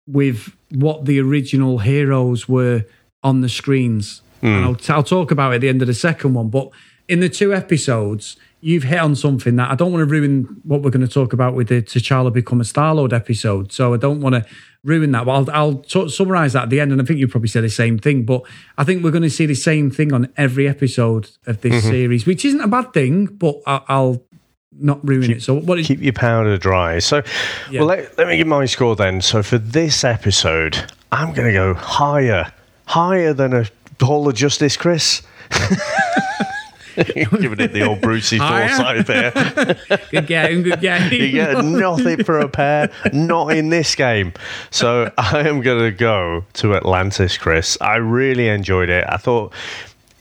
[0.07, 2.85] with what the original heroes were
[3.23, 4.21] on the screens.
[4.41, 6.49] And I'll, I'll talk about it at the end of the second one.
[6.49, 6.69] But
[7.07, 10.81] in the two episodes, you've hit on something that I don't want to ruin what
[10.81, 13.71] we're going to talk about with the T'Challa Become a Star Lord episode.
[13.73, 14.45] So I don't want to
[14.83, 15.25] ruin that.
[15.25, 16.91] But I'll, I'll t- summarize that at the end.
[16.93, 18.23] And I think you probably said the same thing.
[18.23, 18.43] But
[18.77, 21.89] I think we're going to see the same thing on every episode of this Mhm.
[21.89, 24.23] series, which isn't a bad thing, but I, I'll
[24.79, 25.43] not ruin it.
[25.43, 26.99] So what Keep your powder dry.
[26.99, 27.21] So,
[27.71, 29.21] well, let, let me give my score then.
[29.21, 32.51] So for this episode, I'm going to go higher,
[32.85, 33.65] higher than a
[34.01, 35.21] Hall of Justice, Chris.
[36.95, 38.37] Giving it the old Brucey?
[38.37, 39.31] Forsyth there.
[40.11, 41.11] good game, good game.
[41.11, 44.33] you get nothing for a pair, not in this game.
[44.69, 47.77] So I am going to go to Atlantis, Chris.
[47.81, 49.05] I really enjoyed it.
[49.07, 49.53] I thought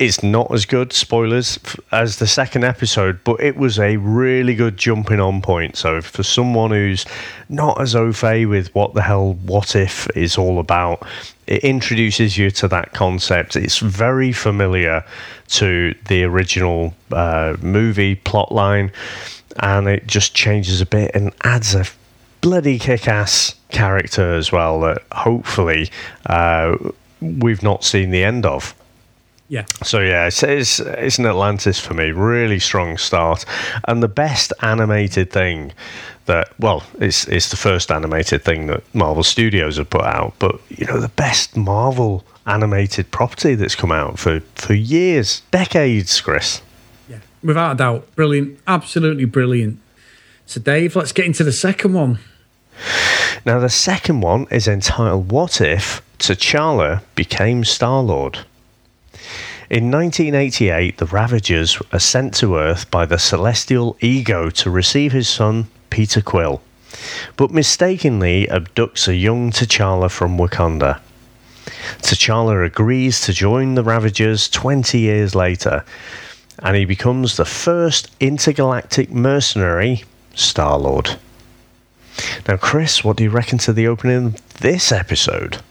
[0.02, 1.60] it's not as good, spoilers,
[1.92, 5.76] as the second episode, but it was a really good jumping on point.
[5.76, 7.06] So for someone who's
[7.48, 11.06] not as au fait with what the hell What If is all about,
[11.46, 13.54] it introduces you to that concept.
[13.54, 15.04] It's very familiar
[15.50, 18.90] to the original uh, movie plotline,
[19.60, 21.84] and it just changes a bit and adds a
[22.40, 25.88] bloody kick-ass character as well that hopefully
[26.26, 26.76] uh,
[27.20, 28.74] we've not seen the end of.
[29.52, 29.66] Yeah.
[29.82, 32.10] So yeah, it's, it's it's an Atlantis for me.
[32.10, 33.44] Really strong start,
[33.86, 35.74] and the best animated thing
[36.24, 40.32] that well, it's it's the first animated thing that Marvel Studios have put out.
[40.38, 46.18] But you know, the best Marvel animated property that's come out for for years, decades,
[46.18, 46.62] Chris.
[47.06, 48.16] Yeah, without a doubt.
[48.16, 48.58] Brilliant.
[48.66, 49.78] Absolutely brilliant.
[50.46, 52.20] So, Dave, let's get into the second one.
[53.44, 58.46] Now, the second one is entitled What If T'Challa Became Star Lord?
[59.72, 65.30] In 1988, the Ravagers are sent to Earth by the celestial Ego to receive his
[65.30, 66.60] son, Peter Quill,
[67.38, 71.00] but mistakenly abducts a young T'Challa from Wakanda.
[72.02, 75.86] T'Challa agrees to join the Ravagers 20 years later,
[76.58, 80.04] and he becomes the first intergalactic mercenary
[80.34, 81.16] Star Lord.
[82.46, 85.62] Now, Chris, what do you reckon to the opening of this episode?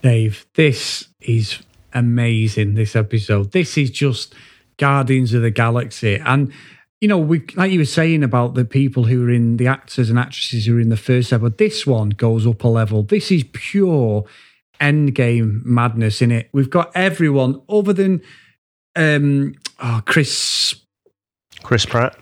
[0.00, 1.58] Dave, this is
[1.94, 2.74] amazing.
[2.74, 3.52] This episode.
[3.52, 4.34] This is just
[4.78, 6.52] Guardians of the Galaxy, and
[7.00, 10.08] you know, we like you were saying about the people who are in the actors
[10.08, 11.58] and actresses who are in the first episode.
[11.58, 13.02] This one goes up a level.
[13.02, 14.24] This is pure
[14.80, 16.48] endgame madness in it.
[16.52, 18.22] We've got everyone other than
[18.96, 20.74] um, oh, Chris
[21.62, 22.16] Chris Pratt.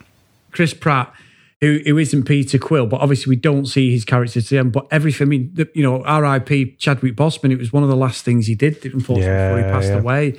[0.52, 1.12] Chris Pratt,
[1.60, 4.72] who who isn't Peter Quill, but obviously we don't see his character to the end.
[4.72, 6.76] But everything, I mean, the, you know, R.I.P.
[6.76, 7.52] Chadwick Boseman.
[7.52, 9.98] It was one of the last things he did, unfortunately, Yeah, before he passed yeah.
[9.98, 10.38] away.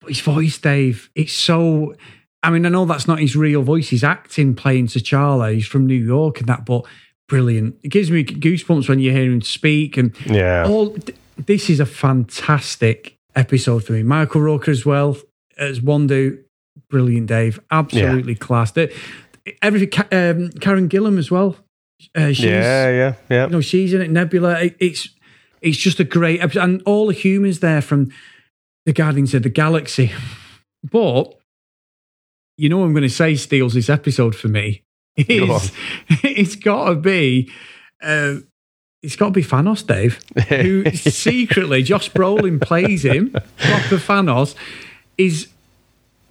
[0.00, 1.94] But his voice, Dave, it's so.
[2.42, 3.88] I mean, I know that's not his real voice.
[3.88, 5.52] He's acting, playing T'Challa.
[5.54, 6.84] He's from New York and that, but
[7.28, 7.74] brilliant.
[7.82, 9.96] It gives me goosebumps when you hear him speak.
[9.96, 10.64] And Yeah.
[10.68, 10.96] all
[11.36, 14.02] this is a fantastic episode for me.
[14.02, 15.16] Michael Rooker as well
[15.58, 16.38] as Yondu,
[16.88, 17.26] brilliant.
[17.26, 18.70] Dave, absolutely class.
[18.72, 18.92] The-
[19.62, 19.92] Everything.
[20.12, 21.56] Um, Karen Gillan as well.
[22.14, 23.44] Uh, she's, yeah, yeah, yeah.
[23.46, 24.10] you know, she's in it.
[24.10, 24.60] Nebula.
[24.60, 25.08] It, it's
[25.62, 28.10] it's just a great episode, and all the humans there from
[28.84, 30.12] the Guardians of the Galaxy.
[30.88, 31.34] But
[32.56, 34.82] you know, what I'm going to say steals this episode for me.
[35.16, 35.72] Is
[36.22, 37.50] it's got to be.
[38.00, 38.36] Uh,
[39.02, 44.54] it's got to be Thanos, Dave, who secretly Josh Brolin plays him, proper Thanos.
[45.18, 45.48] Is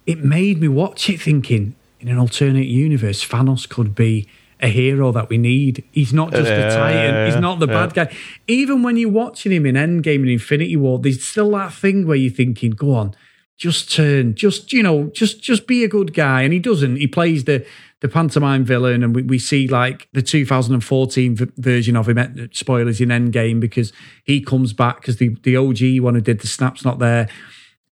[0.06, 1.74] it made me watch it thinking
[2.06, 4.28] in an alternate universe, Thanos could be
[4.60, 5.84] a hero that we need.
[5.90, 7.26] He's not just a titan.
[7.26, 7.86] He's not the Yeah.
[7.86, 8.16] bad guy.
[8.46, 12.16] Even when you're watching him in Endgame and Infinity War, there's still that thing where
[12.16, 13.14] you're thinking, "Go on,
[13.58, 16.96] just turn, just you know, just just be a good guy." And he doesn't.
[16.96, 17.66] He plays the
[18.00, 22.48] the pantomime villain, and we, we see like the 2014 v- version of him.
[22.52, 23.92] Spoilers in Endgame because
[24.24, 27.28] he comes back because the the OG one who did the snap's not there,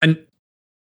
[0.02, 0.17] and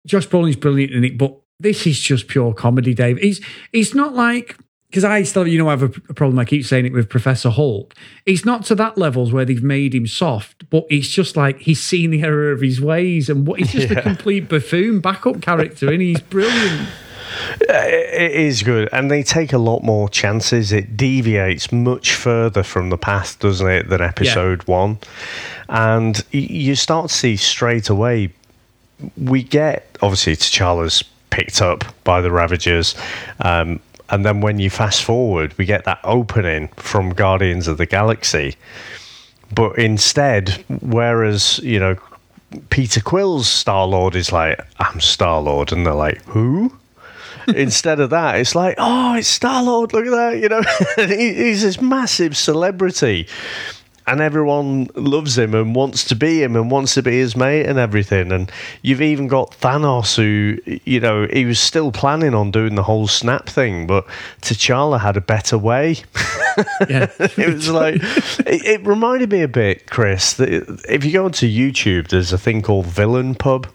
[0.05, 3.18] Josh Brolin's brilliant in it, but this is just pure comedy, Dave.
[3.22, 3.39] It's
[3.72, 4.58] it's not like
[4.89, 6.39] because I still, you know, I have a, a problem.
[6.39, 7.94] I keep saying it with Professor Hulk.
[8.26, 11.82] It's not to that levels where they've made him soft, but it's just like he's
[11.82, 15.91] seen the error of his ways, and what he's just a complete buffoon backup character,
[15.91, 16.88] and he's brilliant.
[17.60, 20.72] It is good, and they take a lot more chances.
[20.72, 25.00] It deviates much further from the path, doesn't it, than episode one?
[25.68, 28.34] And you start to see straight away.
[29.18, 31.04] We get obviously T'Challa's
[31.36, 32.95] picked up by the Ravagers,
[33.41, 37.86] um, and then when you fast forward, we get that opening from Guardians of the
[37.86, 38.56] Galaxy.
[39.54, 41.98] But instead, whereas you know
[42.69, 46.71] Peter Quill's Star Lord is like, "I'm Star Lord," and they're like, "Who?"
[47.48, 49.93] Instead of that, it's like, oh, it's Star Lord.
[49.93, 50.39] Look at that.
[50.39, 50.63] You know,
[51.15, 53.28] he's this massive celebrity.
[54.08, 57.65] And everyone loves him and wants to be him and wants to be his mate
[57.65, 58.32] and everything.
[58.32, 62.84] And you've even got Thanos, who, you know, he was still planning on doing the
[62.84, 64.06] whole snap thing, but
[64.41, 65.98] T'Challa had a better way.
[66.88, 70.36] Yeah, it was like it, it reminded me a bit, Chris.
[70.36, 73.68] That if you go onto YouTube, there's a thing called Villain Pub,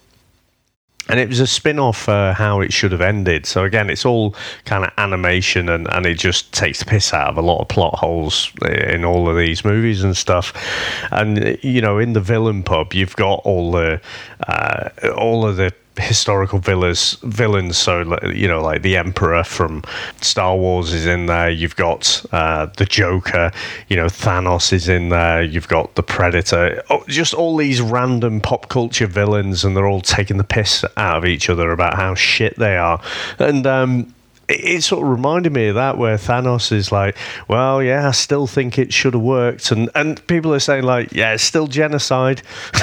[1.11, 3.44] and it was a spin-off uh, how it should have ended.
[3.44, 7.29] So again, it's all kind of animation, and and it just takes the piss out
[7.29, 10.53] of a lot of plot holes in all of these movies and stuff.
[11.11, 14.01] And you know, in the Villain Pub, you've got all the
[14.46, 17.76] uh, all of the historical villains villains.
[17.76, 19.83] So you know like the emperor from
[20.20, 21.50] star wars is in there.
[21.50, 23.53] You've got uh, the joker
[23.88, 25.42] you know thanos is in there.
[25.42, 26.83] You've got the predator.
[26.90, 31.18] Oh, just all these random pop culture villains and they're all taking the piss out
[31.18, 33.00] of each other about how shit they are.
[33.38, 34.14] And um
[34.50, 37.16] it sort of reminded me of that where Thanos is like,
[37.48, 41.12] well, yeah, I still think it should have worked, and and people are saying like,
[41.12, 42.42] yeah, it's still genocide.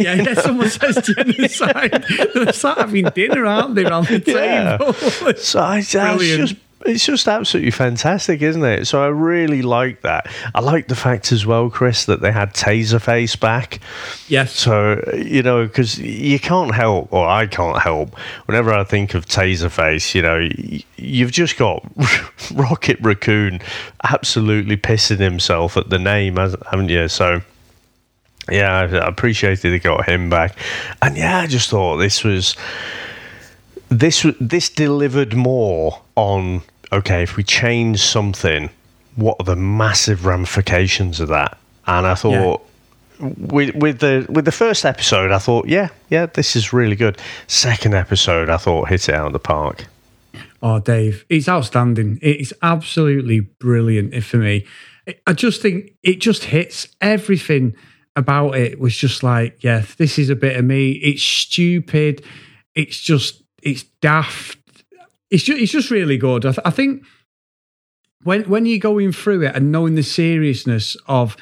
[0.00, 0.34] Yeah, yeah.
[0.34, 2.04] Someone says genocide.
[2.34, 4.76] They're sat having dinner, aren't they, around the Yeah.
[4.76, 4.92] table?
[5.36, 6.48] So I, Brilliant.
[6.48, 6.54] just
[6.86, 8.86] it's just absolutely fantastic, isn't it?
[8.86, 10.30] So I really like that.
[10.54, 13.80] I like the fact as well, Chris, that they had Taserface back.
[14.28, 14.52] Yes.
[14.52, 19.26] So you know, because you can't help, or I can't help, whenever I think of
[19.26, 20.48] Taserface, you know,
[20.96, 21.84] you've just got
[22.54, 23.60] Rocket Raccoon
[24.04, 27.08] absolutely pissing himself at the name, hasn't- haven't you?
[27.08, 27.42] So.
[28.50, 30.56] Yeah, I I appreciated they got him back,
[31.02, 32.56] and yeah, I just thought this was
[33.90, 36.62] this this delivered more on
[36.92, 38.70] okay if we change something
[39.16, 42.62] what are the massive ramifications of that and i thought
[43.20, 47.18] with with the with the first episode i thought yeah yeah this is really good
[47.46, 49.86] second episode i thought hit it out of the park
[50.60, 52.18] Oh, Dave, it's outstanding.
[52.20, 54.66] It's absolutely brilliant for me.
[55.26, 57.76] I just think it just hits everything
[58.16, 60.92] about it was just like, yeah, this is a bit of me.
[60.92, 62.24] It's stupid.
[62.74, 64.57] It's just, it's daft.
[65.30, 66.46] It's just, it's just really good.
[66.46, 67.04] I, th- I think
[68.24, 71.36] when when you're going through it and knowing the seriousness of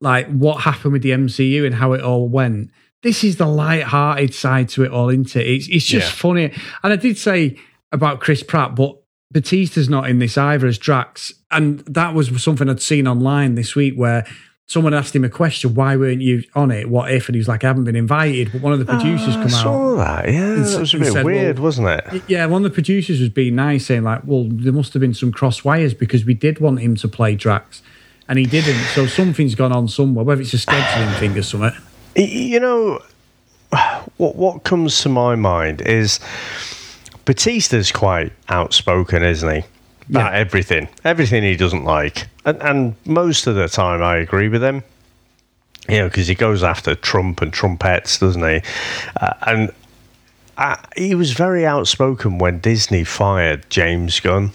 [0.00, 2.70] like what happened with the MCU and how it all went,
[3.02, 5.46] this is the light-hearted side to it all, isn't it?
[5.46, 6.16] It's it's just Yeah.
[6.16, 6.44] funny.
[6.82, 7.56] And I did say
[7.92, 8.96] about Chris Pratt, but
[9.32, 13.74] Batista's not in this either as Drax, and that was something I'd seen online this
[13.74, 14.26] week where.
[14.70, 16.88] Someone asked him a question, why weren't you on it?
[16.88, 17.26] What if?
[17.28, 18.52] And he was like, I haven't been invited.
[18.52, 19.96] But one of the producers Ah, I come saw out.
[19.96, 20.32] that.
[20.32, 22.22] Yeah, and that was a bit said, weird, well, wasn't it?
[22.28, 25.12] yeah, one of the producers was being nice, saying like, "Well, there must have been
[25.12, 27.82] some cross wires because we did want him to play Drax,
[28.28, 28.78] and he didn't.
[28.94, 31.72] So something's gone on somewhere, whether it's a scheduling thing or something."
[32.14, 33.00] You know,
[34.18, 36.20] what what comes to my mind is
[37.24, 39.62] Batista's quite outspoken, isn't he?
[40.10, 44.62] About everything, everything he doesn't like, and, and most of the time I agree with
[44.62, 44.82] him.
[45.88, 48.60] You know, because he goes after Trump and trumpets, doesn't he?
[49.20, 49.70] Uh, and
[50.58, 54.50] uh, he was very outspoken when Disney fired James Gunn.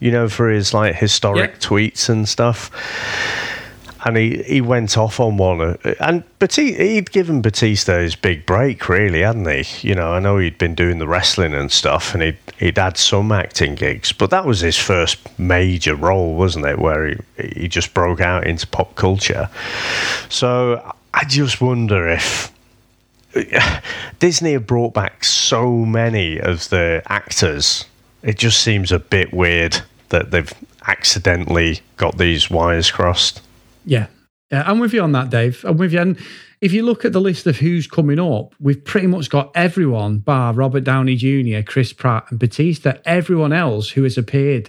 [0.00, 1.58] You know, for his like historic Yeah.
[1.68, 2.70] tweets and stuff
[4.04, 5.76] and he, he went off on one.
[6.00, 9.88] And Batista, he'd given Batista his big break, really, hadn't he?
[9.88, 12.96] You know, I know he'd been doing the wrestling and stuff, and he'd, he'd had
[12.96, 16.78] some acting gigs, but that was his first major role, wasn't it?
[16.78, 17.16] Where he,
[17.54, 19.48] he just broke out into pop culture.
[20.28, 22.52] So I just wonder if.
[24.18, 27.84] Disney have brought back so many of the actors.
[28.22, 30.52] It just seems a bit weird that they've
[30.86, 33.42] accidentally got these wires crossed.
[33.88, 34.06] Yeah,
[34.50, 35.64] yeah, I'm with you on that, Dave.
[35.66, 36.00] I'm with you.
[36.00, 36.18] And
[36.60, 40.18] if you look at the list of who's coming up, we've pretty much got everyone,
[40.18, 42.94] bar Robert Downey Jr., Chris Pratt, and Batista.
[43.04, 44.68] Everyone else who has appeared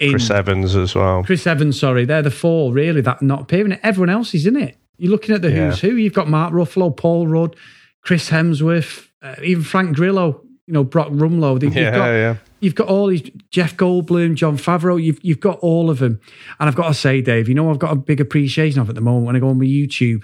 [0.00, 1.22] in Chris Evans as well.
[1.24, 3.78] Chris Evans, sorry, they're the four really that not appearing.
[3.82, 4.76] Everyone else is in it.
[4.98, 5.70] You're looking at the Yeah.
[5.70, 5.96] who's who.
[5.96, 7.56] You've got Mark Ruffalo, Paul Rudd,
[8.02, 10.42] Chris Hemsworth, uh, even Frank Grillo.
[10.66, 11.60] You know, Brock Rumlow.
[11.62, 12.36] You've Yeah, got, yeah.
[12.62, 15.02] You've got all these Jeff Goldblum, Jon Favreau.
[15.02, 16.20] You've you've got all of them.
[16.60, 18.94] And I've got to say, Dave, you know I've got a big appreciation of at
[18.94, 20.22] the moment when I go on my YouTube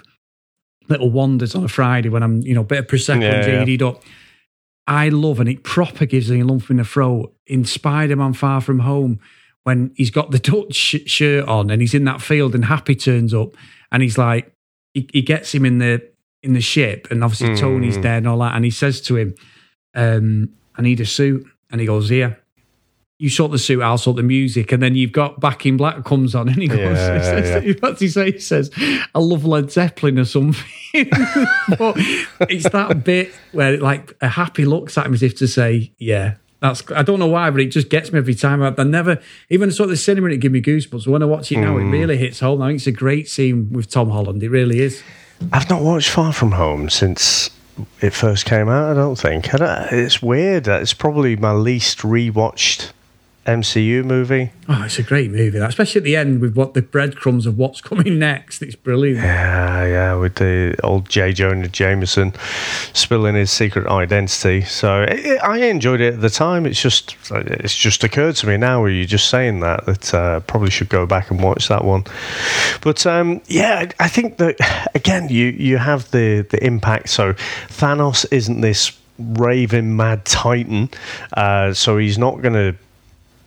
[0.87, 3.69] little wanders on a Friday when I'm you know a bit of prosecco Yeah, and
[3.69, 3.87] yeah.
[3.87, 4.01] Up.
[4.87, 8.59] I love and it proper gives me a lump in the throat in Spider-Man Far
[8.61, 9.19] From Home
[9.65, 12.95] when he's got the Dutch sh- shirt on and he's in that field and Happy
[12.95, 13.49] turns up
[13.91, 14.51] and he's like
[14.95, 16.01] he, he gets him in the
[16.41, 18.01] in the ship and obviously Tony's Mm.
[18.01, 19.35] dead and all that and he says to him,
[19.93, 22.35] um, "I need a suit," and he goes, Yeah.
[23.21, 26.05] You sort the suit, I'll sort the music, and then you've got Back in Black
[26.05, 27.73] comes on, and he goes, Yeah, he says, yeah.
[27.81, 28.31] what's he say?
[28.31, 28.71] He says,
[29.13, 30.63] "I love Led Zeppelin" or something.
[31.77, 31.95] but
[32.49, 36.35] it's that bit where like a happy looks at him as if to say, "Yeah,
[36.61, 38.61] that's." I don't know why, but it just gets me every time.
[38.63, 40.27] I, I never even saw the cinema.
[40.27, 41.05] and It give me goosebumps.
[41.05, 41.91] When I watch it now, it Mm.
[41.91, 42.61] really hits home.
[42.61, 44.41] I think it's a great scene with Tom Holland.
[44.43, 45.03] It really is.
[45.51, 47.49] I've not watched Far From Home since
[48.01, 48.91] it first came out.
[48.91, 49.53] I don't think.
[49.53, 50.67] I don't, uh, it's weird.
[50.67, 52.91] It's probably my least rewatched
[53.45, 54.51] MCU movie.
[54.67, 57.81] Oh, it's a great movie, especially at the end with what the breadcrumbs of what's
[57.81, 58.61] coming next.
[58.61, 59.19] It's brilliant.
[59.19, 61.33] Yeah, yeah, with the old J.
[61.33, 62.33] Jonah Jameson
[62.93, 64.61] spilling his secret identity.
[64.61, 66.65] So it, I enjoyed it at the time.
[66.65, 68.81] It's just it's just occurred to me now.
[68.81, 72.03] Where you're just saying that that uh, probably should go back and watch that one.
[72.81, 74.57] But um, yeah, I think that
[74.95, 77.09] again you you have the the impact.
[77.09, 80.89] So Thanos isn't this raving mad titan,
[81.33, 82.75] uh, so he's not going to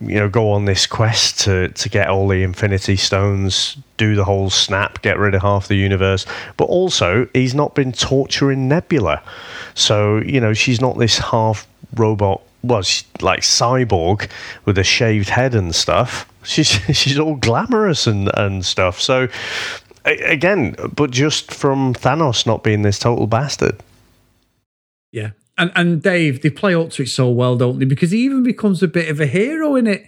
[0.03, 4.25] you know go on this quest to to get all the infinity stones do the
[4.25, 6.27] whole snap get rid of half the universe.
[6.57, 9.23] But also he's not been torturing nebula.
[9.75, 14.29] So you know she's not this half robot well she's like cyborg
[14.65, 16.29] with a shaved head and stuff.
[16.43, 19.01] She's she's all glamorous and and stuff.
[19.01, 19.29] So
[20.05, 23.81] again but just from thanos not being this total bastard.
[25.13, 25.31] Yeah.
[25.63, 27.85] And and Dave, they play up to it so well, don't they?
[27.85, 30.03] Because he even becomes a bit of a hero in it.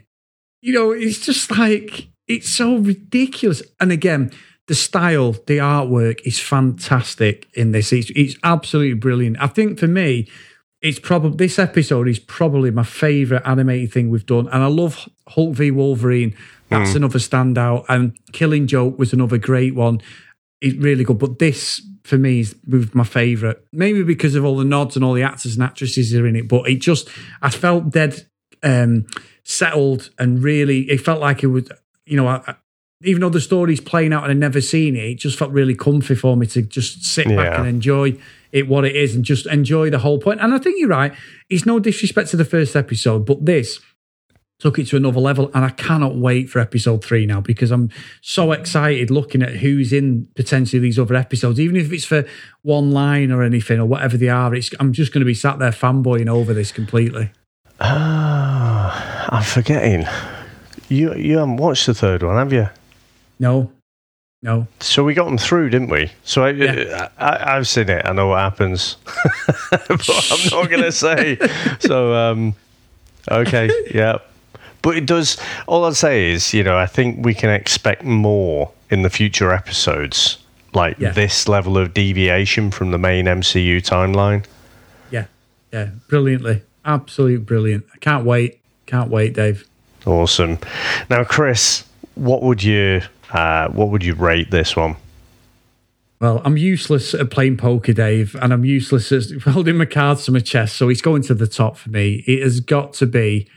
[0.62, 3.62] You know, it's just like it's so ridiculous.
[3.80, 4.32] And again,
[4.66, 7.92] the style, the artwork is fantastic in this.
[7.92, 9.36] It's it's absolutely brilliant.
[9.40, 10.26] I think for me,
[10.82, 14.48] it's probably this episode is probably my favorite animated thing we've done.
[14.48, 16.34] And I love Hulk v Wolverine.
[16.70, 16.96] That's Mm.
[16.96, 17.84] another standout.
[17.88, 20.00] And Killing Joke was another great one.
[20.61, 21.18] It's really good.
[21.18, 22.55] But this, for me, is
[22.94, 23.59] my favourite.
[23.72, 26.36] Maybe because of all the nods and all the actors and actresses that are in
[26.36, 26.48] it.
[26.48, 27.09] But it just,
[27.42, 28.26] I felt dead
[28.62, 29.07] um,
[29.44, 31.70] settled and really, it felt like it was,
[32.07, 32.55] you know, I, I-
[33.02, 35.74] even though the story's playing out and I've never seen it, it just felt really
[35.74, 38.16] comfy for me to just sit back and enjoy
[38.50, 40.40] it what it is and just enjoy the whole point.
[40.40, 41.12] And I think you're right.
[41.50, 43.78] It's no disrespect to the first episode, but this,
[44.59, 45.50] took it to another level.
[45.55, 47.90] And I cannot wait for episode three now because I'm
[48.22, 52.24] so excited looking at who's in potentially these other episodes, even if it's for
[52.62, 54.55] one line or anything or whatever they are.
[54.55, 57.30] It's, I'm just going to be sat there fanboying over this completely.
[57.80, 60.07] Ah, I'm forgetting.
[60.88, 62.68] You you haven't watched the third one, have you?
[63.40, 63.72] No,
[64.42, 64.66] no.
[64.80, 66.12] So we got them through, didn't we?
[66.22, 67.09] So I, Yeah.
[67.18, 68.05] I, I've seen it.
[68.05, 68.96] I know what happens,
[69.88, 71.38] but I'm not going to say.
[71.80, 72.55] So um,
[73.30, 74.18] okay, yeah.
[74.85, 75.37] But it does.
[75.66, 79.51] All I'd say is, you know, I think we can expect more in the future
[79.51, 80.37] episodes,
[80.74, 81.11] like Yeah.
[81.11, 84.45] this level of deviation from the main MCU timeline.
[85.11, 85.24] Yeah,
[85.72, 87.85] yeah, brilliantly, absolute brilliant.
[87.95, 89.64] I can't wait, can't wait, Dave.
[90.05, 90.59] Awesome.
[91.09, 93.01] Now, Chris, what would you
[93.32, 94.97] uh, what would you rate this one?
[96.20, 100.30] Well, I'm useless at playing poker, Dave, and I'm useless at holding my cards to
[100.32, 100.76] my chest.
[100.76, 102.22] So he's going to the top for me.
[102.26, 103.49] It has got to be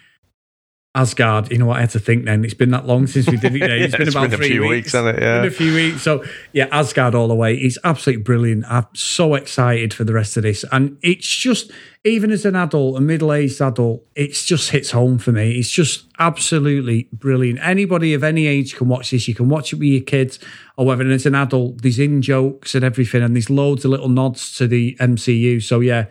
[0.98, 1.52] Asgard.
[1.52, 1.78] You know what?
[1.78, 2.44] I had to think then.
[2.44, 3.60] It's been that long since we did it.
[3.60, 3.82] Dave.
[3.84, 4.70] It's Yeah, been it's about been a three few weeks.
[4.72, 5.22] weeks, hasn't it?
[5.22, 5.38] Yeah.
[5.42, 6.02] Been a few weeks.
[6.02, 6.24] So
[6.54, 7.56] yeah, Asgard all the way.
[7.56, 8.66] He's absolutely brilliant.
[8.68, 11.72] I'm so excited for the rest of this, and it's just
[12.04, 15.58] even as an adult, a middle-aged adult, it's just hits home for me.
[15.60, 17.60] It's just absolutely brilliant.
[17.62, 19.28] Anybody of any age can watch this.
[19.28, 20.40] You can watch it with your kids,
[20.78, 24.10] or whether as an adult, there's in jokes and everything, and there's loads of little
[24.10, 25.62] nods to the MCU.
[25.62, 26.06] So yeah,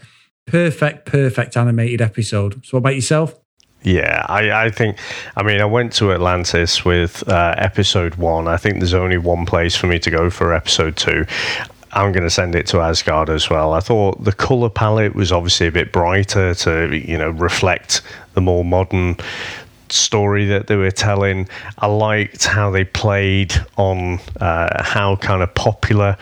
[0.47, 2.65] perfect, perfect animated episode.
[2.65, 3.35] So what about yourself?
[3.83, 4.99] Yeah, I, I think.
[5.37, 8.49] I mean, I went to Atlantis with uh, episode one.
[8.49, 11.25] I think there's only one place for me to go for episode two.
[11.93, 13.73] I'm going to send it to Asgard as well.
[13.73, 18.03] I thought the color palette was obviously a bit brighter to, you know, reflect
[18.35, 19.17] the more modern
[19.93, 21.49] story that they were telling.
[21.79, 26.17] I liked how they played on uh, how kind of popular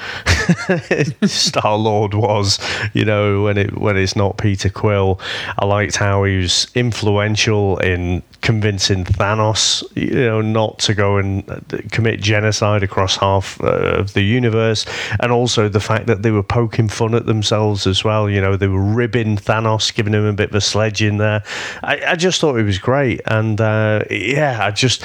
[1.25, 2.59] Star Lord was.
[2.93, 5.21] You know, when it when it's not Peter Quill.
[5.59, 11.49] I liked how he was influential in convincing Thanos, you know, not to go and
[11.49, 11.61] uh,
[11.91, 14.85] commit genocide across half uh, of the universe,
[15.21, 18.29] and also the fact that they were poking fun at themselves as well.
[18.29, 21.43] You know, they were ribbing Thanos, giving him a bit of a sledge in there.
[21.83, 25.05] I, I just thought it was great, and uh, yeah, I just,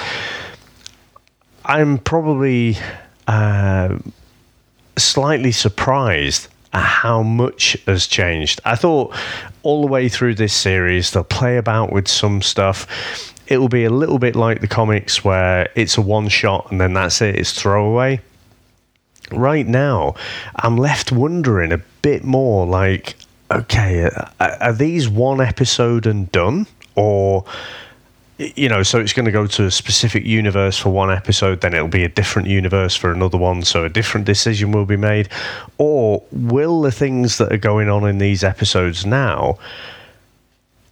[1.64, 2.76] I'm probably.
[3.26, 3.98] Uh,
[5.00, 8.60] slightly surprised at how much has changed.
[8.64, 9.14] I thought
[9.62, 12.86] all the way through this series they'll play about with some stuff.
[13.48, 16.80] It will be a little bit like the comics where it's a one shot and
[16.80, 18.20] then that's it, it's throwaway.
[19.32, 20.14] Right now,
[20.56, 23.16] I'm left wondering a bit more like,
[23.50, 24.04] okay,
[24.38, 26.66] are, are these one episode and done?
[26.94, 27.44] Or
[28.40, 31.74] you know, so it's going to go to a specific universe for one episode, then
[31.74, 35.28] it'll be a different universe for another one, so a different decision will be made.
[35.78, 39.58] Or will the things that are going on in these episodes now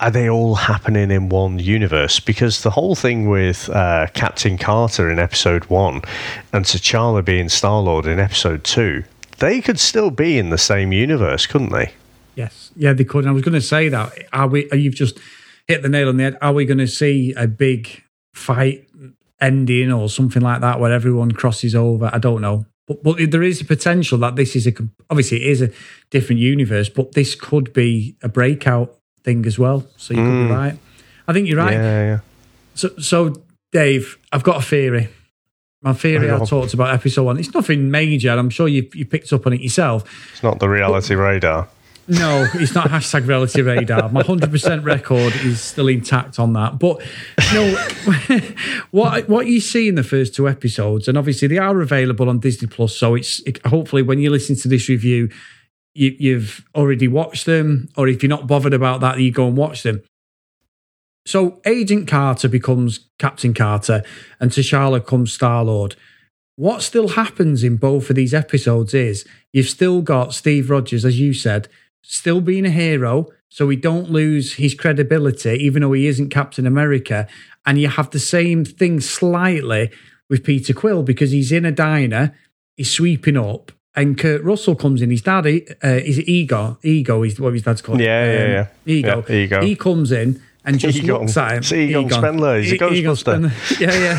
[0.00, 2.20] are they all happening in one universe?
[2.20, 6.02] Because the whole thing with uh, Captain Carter in episode one
[6.52, 9.02] and T'Challa being Star Lord in episode two,
[9.38, 11.94] they could still be in the same universe, couldn't they?
[12.36, 13.24] Yes, yeah, they could.
[13.24, 14.12] And I was going to say that.
[14.32, 14.70] Are we?
[14.70, 15.18] Are you've just
[15.68, 16.38] hit the nail on the head.
[16.42, 18.02] Are we going to see a big
[18.34, 18.88] fight
[19.40, 22.10] ending or something like that where everyone crosses over?
[22.12, 22.66] I don't know.
[22.86, 24.72] But, but there is a potential that this is a
[25.10, 25.70] obviously it is a
[26.10, 29.86] different universe, but this could be a breakout thing as well.
[29.98, 30.48] So you could Mm.
[30.48, 30.78] be right.
[31.28, 31.74] I think you're right.
[31.74, 32.20] Yeah, yeah.
[32.74, 33.34] So, so
[33.72, 35.08] Dave, I've got a theory.
[35.82, 37.38] My theory Hang I talked about episode one.
[37.38, 38.30] It's nothing major.
[38.30, 40.02] and I'm sure you you picked up on it yourself.
[40.32, 41.68] It's not the reality radar.
[42.08, 44.08] No, it's not hashtag reality radar.
[44.08, 46.78] My hundred percent record is still intact on that.
[46.78, 47.02] But
[47.52, 47.76] no,
[48.90, 52.38] what what you see in the first two episodes, and obviously they are available on
[52.38, 52.96] Disney Plus.
[52.96, 55.28] So it's it, hopefully when you listen to this review,
[55.92, 59.56] you, you've already watched them, or if you're not bothered about that, you go and
[59.56, 60.02] watch them.
[61.26, 64.02] So Agent Carter becomes Captain Carter,
[64.40, 65.94] and T'Challa comes Star Lord.
[66.56, 71.20] What still happens in both of these episodes is you've still got Steve Rogers, as
[71.20, 71.68] you said,
[72.10, 76.66] still being a hero, so he don't lose his credibility, even though he isn't Captain
[76.66, 77.28] America.
[77.66, 79.90] And you have the same thing slightly
[80.30, 82.34] with Peter Quill because he's in a diner,
[82.76, 85.10] he's sweeping up, and Kurt Russell comes in.
[85.10, 86.78] His daddy uh, is it Ego?
[86.82, 88.00] Ego is what his dad's called.
[88.00, 88.66] Yeah, yeah, Um, yeah.
[88.86, 89.24] Ego.
[89.28, 89.62] Yeah, Ego.
[89.62, 91.20] He comes in and just Egon.
[91.22, 91.58] looks at him.
[91.58, 92.18] It's Egon Egon.
[92.18, 92.60] Spengler.
[92.60, 93.50] He's a E- Egon Ghostbuster.
[93.50, 93.52] Spengler.
[93.80, 94.18] Yeah, yeah.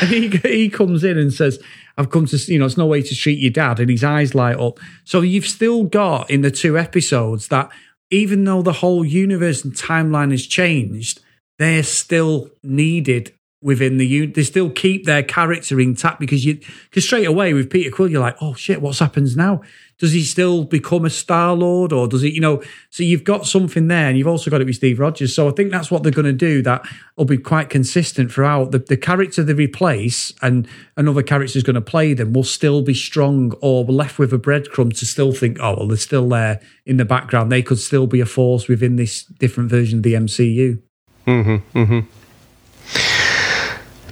[0.00, 1.62] and he, he comes in and says,
[1.98, 3.78] I've come to, you know, it's no way to treat your dad.
[3.78, 4.78] And his eyes light up.
[5.04, 7.68] So you've still got in the two episodes that
[8.10, 11.20] even though the whole universe and timeline has changed,
[11.58, 14.34] they're still needed within the unit.
[14.34, 18.20] They still keep their character intact because you because straight away with Peter Quill, you're
[18.20, 19.62] like, oh shit, what's happens now?
[19.98, 22.62] Does he still become a Star Lord, or does he, you know?
[22.90, 25.34] So you've got something there, and you've also got it with Steve Rogers.
[25.34, 26.60] So I think that's what they're going to do.
[26.60, 26.86] That
[27.16, 28.72] will be quite consistent throughout.
[28.72, 32.82] The, the character they replace and another character is going to play them will still
[32.82, 36.60] be strong, or left with a breadcrumb to still think, oh well, they're still there
[36.84, 37.50] in the background.
[37.50, 40.82] They could still be a force within this different version of the MCU.
[41.26, 41.78] Mm-hmm.
[41.78, 42.00] Mm-hmm.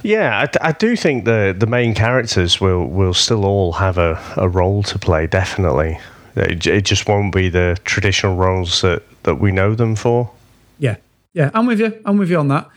[0.05, 4.21] Yeah, I, I, do think the the main characters will will still all have a,
[4.37, 5.25] a role to play.
[5.25, 5.99] Definitely,
[6.35, 10.29] it, it just won't be the traditional roles that that we know them for.
[10.77, 10.97] Yeah,
[11.33, 11.99] yeah, I'm with you.
[12.05, 12.69] I'm with you on that.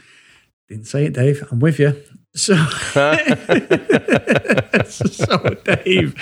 [0.70, 1.46] Didn't say it, Dave.
[1.50, 2.02] I'm with you.
[2.34, 2.56] So,
[4.86, 6.14] so Dave,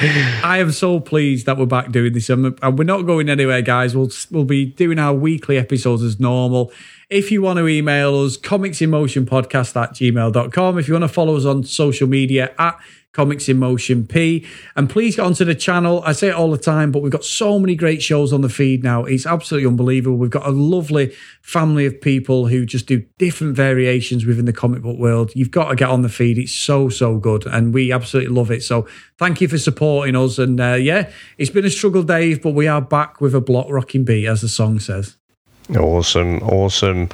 [0.42, 3.94] I am so pleased that we're back doing this, and we're not going anywhere, guys.
[3.94, 6.72] We'll we'll be doing our weekly episodes as normal.
[7.08, 10.78] If you want to email us, comicsinmotionpodcast at gmail.com.
[10.78, 12.80] If you want to follow us on social media at
[13.16, 14.44] Comics in Motion P.
[14.74, 16.02] And please get onto the channel.
[16.04, 18.48] I say it all the time, but we've got so many great shows on the
[18.48, 19.04] feed now.
[19.04, 20.18] It's absolutely unbelievable.
[20.18, 24.82] We've got a lovely family of people who just do different variations within the comic
[24.82, 25.30] book world.
[25.34, 26.36] You've got to get on the feed.
[26.36, 27.46] It's so, so good.
[27.46, 28.62] And we absolutely love it.
[28.64, 28.86] So
[29.16, 30.38] thank you for supporting us.
[30.38, 33.68] And uh, yeah, it's been a struggle, Dave, but we are back with a block
[33.70, 35.16] rocking beat, as the song says.
[35.74, 37.08] Awesome, awesome.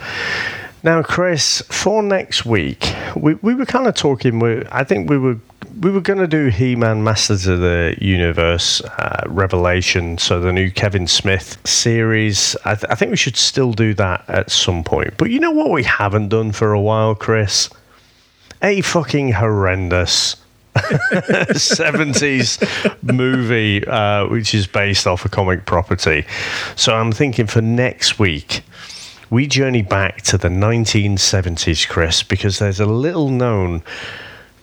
[0.83, 4.41] Now, Chris, for next week, we, we were kind of talking.
[4.41, 5.39] We, I think we were
[5.81, 10.71] we were going to do He-Man Masters of the Universe uh, Revelation, so the new
[10.71, 12.55] Kevin Smith series.
[12.65, 15.15] I, th- I think we should still do that at some point.
[15.17, 17.71] But you know what we haven't done for a while, Chris?
[18.61, 20.37] A fucking horrendous
[21.53, 22.59] 70s
[23.03, 26.25] movie, uh, which is based off a comic property.
[26.77, 28.63] So I'm thinking for next week,
[29.31, 33.83] we journey back to the 1970s, Chris, because there's a little known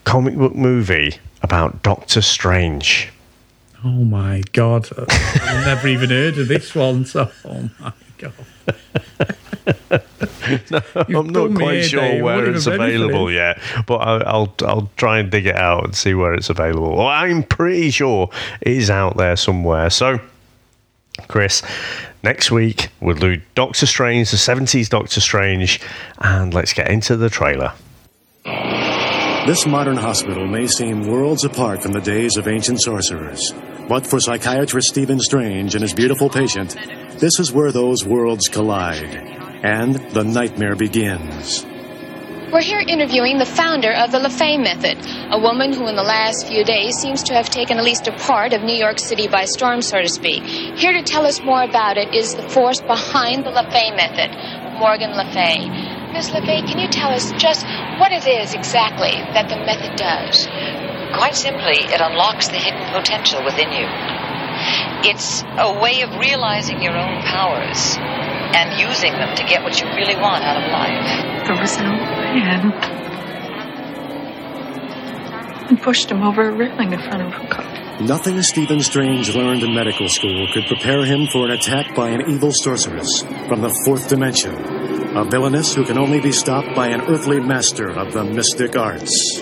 [0.03, 3.11] comic book movie about Doctor Strange.
[3.83, 4.89] Oh my God.
[4.97, 7.05] I've never even heard of this one.
[7.05, 8.33] So, oh my God.
[10.71, 15.29] no, I'm not quite sure where it's available yet, but I, will I'll try and
[15.29, 16.95] dig it out and see where it's available.
[16.95, 18.29] Well, I'm pretty sure
[18.61, 19.89] it is out there somewhere.
[19.89, 20.19] So,
[21.27, 21.61] Chris,
[22.23, 25.81] next week we'll do Doctor Strange, the 70s Doctor Strange,
[26.19, 27.73] and let's get into the trailer.
[29.45, 33.53] This modern hospital may seem worlds apart from the days of ancient sorcerers,
[33.87, 36.75] but for psychiatrist Stephen Strange and his beautiful patient,
[37.19, 41.65] this is where those worlds collide and the nightmare begins.
[42.51, 44.97] We're here interviewing the founder of the LaFay method,
[45.29, 48.11] a woman who in the last few days seems to have taken at least a
[48.11, 50.41] part of New York City by storm, so to speak.
[50.43, 54.33] Here to tell us more about it is the force behind the LaFay method,
[54.79, 55.69] Morgan Le Fay.
[56.11, 56.31] Ms.
[56.31, 57.67] Le Fay, can you tell us just
[57.99, 60.47] what it is exactly that the method does?
[61.13, 63.85] Quite simply, it unlocks the hidden potential within you.
[65.03, 69.87] It's a way of realizing your own powers and using them to get what you
[69.95, 71.47] really want out of life.
[71.47, 72.99] There was an old man
[75.69, 77.65] and pushed him over a railing in front of a car.
[78.01, 82.29] Nothing Stephen Strange learned in medical school could prepare him for an attack by an
[82.29, 84.55] evil sorceress from the fourth dimension.
[85.15, 89.41] A villainess who can only be stopped by an earthly master of the mystic arts.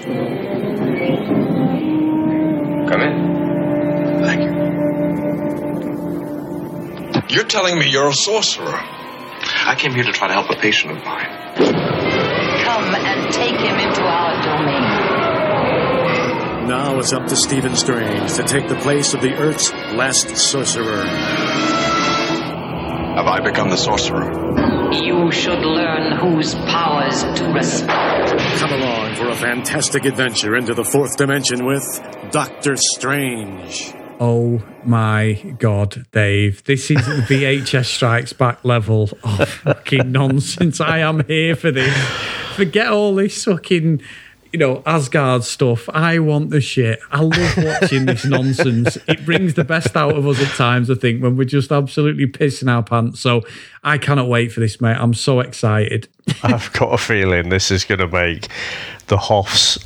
[2.89, 3.36] Come in.
[7.29, 8.71] You're telling me you're a sorcerer.
[8.71, 11.27] I came here to try to help a patient of mine.
[12.63, 15.07] Come and take him into our domain.
[16.69, 21.03] Now it's up to Stephen Strange to take the place of the Earth's last sorcerer.
[23.15, 24.93] Have I become the sorcerer?
[24.93, 28.37] You should learn whose powers to respect.
[28.59, 31.83] Come along for a fantastic adventure into the fourth dimension with
[32.31, 33.96] Doctor Strange.
[34.19, 36.63] Oh my God, Dave.
[36.63, 40.81] This is VHS Strikes Back level of fucking nonsense.
[40.81, 41.95] I am here for this.
[42.55, 44.01] Forget all this fucking,
[44.51, 45.87] you know, Asgard stuff.
[45.89, 46.99] I want the shit.
[47.11, 48.97] I love watching this nonsense.
[49.07, 52.25] It brings the best out of us at times, I think, when we're just absolutely
[52.25, 53.19] pissing our pants.
[53.19, 53.43] So
[53.83, 54.97] I cannot wait for this, mate.
[54.97, 56.07] I'm so excited.
[56.41, 58.47] I've got a feeling this is going to make
[59.07, 59.77] the Hoffs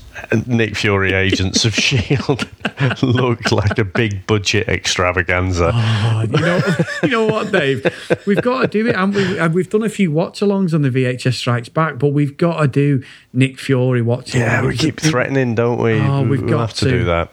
[0.47, 2.47] Nick Fury agents of Shield
[3.01, 5.71] look like a big budget extravaganza.
[5.73, 6.61] Oh, you know,
[7.03, 7.85] you know what, Dave?
[8.25, 10.89] We've got to do it, and we, and we've done a few watch-alongs on the
[10.89, 13.03] VHS Strikes Back, but we've got to do
[13.33, 14.41] Nick Fury watching.
[14.41, 15.99] Yeah, we keep threatening, don't we?
[15.99, 17.31] Oh, we've we'll got have to, to do that.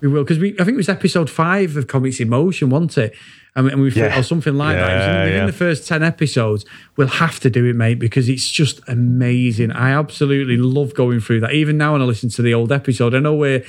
[0.00, 0.52] We will because we.
[0.58, 3.14] I think it was episode five of Comics in Motion, wasn't it?
[3.56, 4.16] And, we- and we Yeah.
[4.16, 4.96] or something like that.
[4.96, 5.46] Was in- within yeah.
[5.46, 6.64] the first ten episodes,
[6.96, 9.72] we'll have to do it, mate, because it's just amazing.
[9.72, 11.52] I absolutely love going through that.
[11.52, 13.64] Even now, when I listen to the old episode, I know we're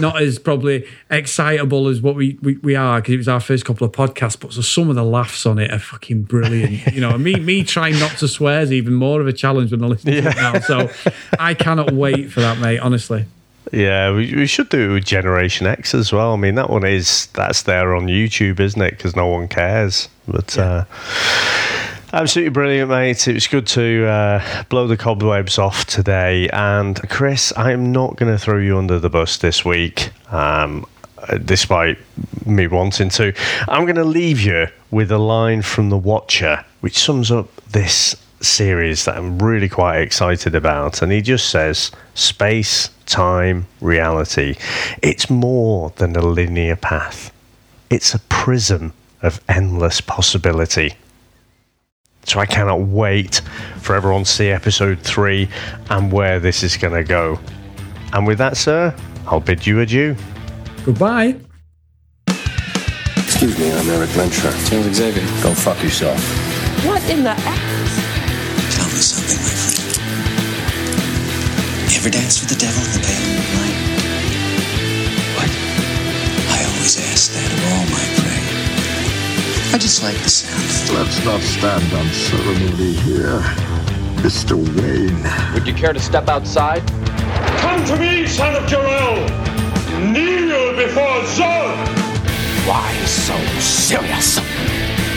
[0.00, 3.66] not as probably excitable as what we we, we are because it was our first
[3.66, 6.86] couple of podcasts, but so some of the laughs on it are fucking brilliant.
[6.94, 9.84] you know, me me trying not to swear is even more of a challenge when
[9.84, 10.58] I listen to it now.
[10.60, 10.90] So
[11.38, 12.78] I cannot wait for that, mate.
[12.78, 13.26] Honestly.
[13.72, 16.32] Yeah, we, we should do it with Generation X as well.
[16.32, 18.90] I mean, that one is that's there on YouTube, isn't it?
[18.92, 20.08] Because no one cares.
[20.28, 20.84] But uh,
[22.12, 23.26] absolutely brilliant, mate.
[23.26, 26.48] It was good to uh, blow the cobwebs off today.
[26.50, 30.10] And Chris, I'm not going to throw you under the bus this week.
[30.32, 30.86] Um,
[31.44, 31.98] Despite
[32.46, 33.32] me wanting to,
[33.68, 38.14] I'm going to leave you with a line from The Watcher, which sums up this
[38.40, 41.02] series that I'm really quite excited about.
[41.02, 44.56] And he just says space, time, reality.
[45.02, 47.32] It's more than a linear path,
[47.90, 50.94] it's a prism of endless possibility.
[52.24, 53.40] So I cannot wait
[53.80, 55.48] for everyone to see episode three
[55.90, 57.38] and where this is going to go.
[58.12, 58.94] And with that, sir,
[59.26, 60.16] I'll bid you adieu.
[60.84, 61.36] Goodbye.
[63.16, 64.68] Excuse me, I'm Erik Lehnsherr.
[64.68, 65.22] Charles Xavier.
[65.42, 66.18] Go fuck yourself.
[66.84, 68.25] What in the ass?
[72.06, 73.78] Ever dance with the devil in the pale moonlight?
[75.34, 75.50] What?
[76.54, 79.74] I always ask that of all my prey.
[79.74, 80.62] I just like the sound.
[80.96, 83.42] Let's not stand on ceremony here.
[84.22, 84.54] Mr.
[84.54, 85.18] Wayne.
[85.54, 86.86] Would you care to step outside?
[87.58, 89.26] Come to me, son of Jor-El!
[90.12, 91.74] Kneel before Zod!
[92.68, 94.38] Why so serious?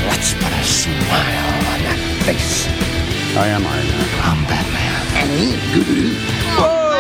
[0.10, 2.68] Let's put a smile on that face.
[3.38, 4.10] I am Iron Man.
[4.24, 4.80] I'm Batman.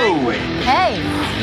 [0.10, 1.39] Hey.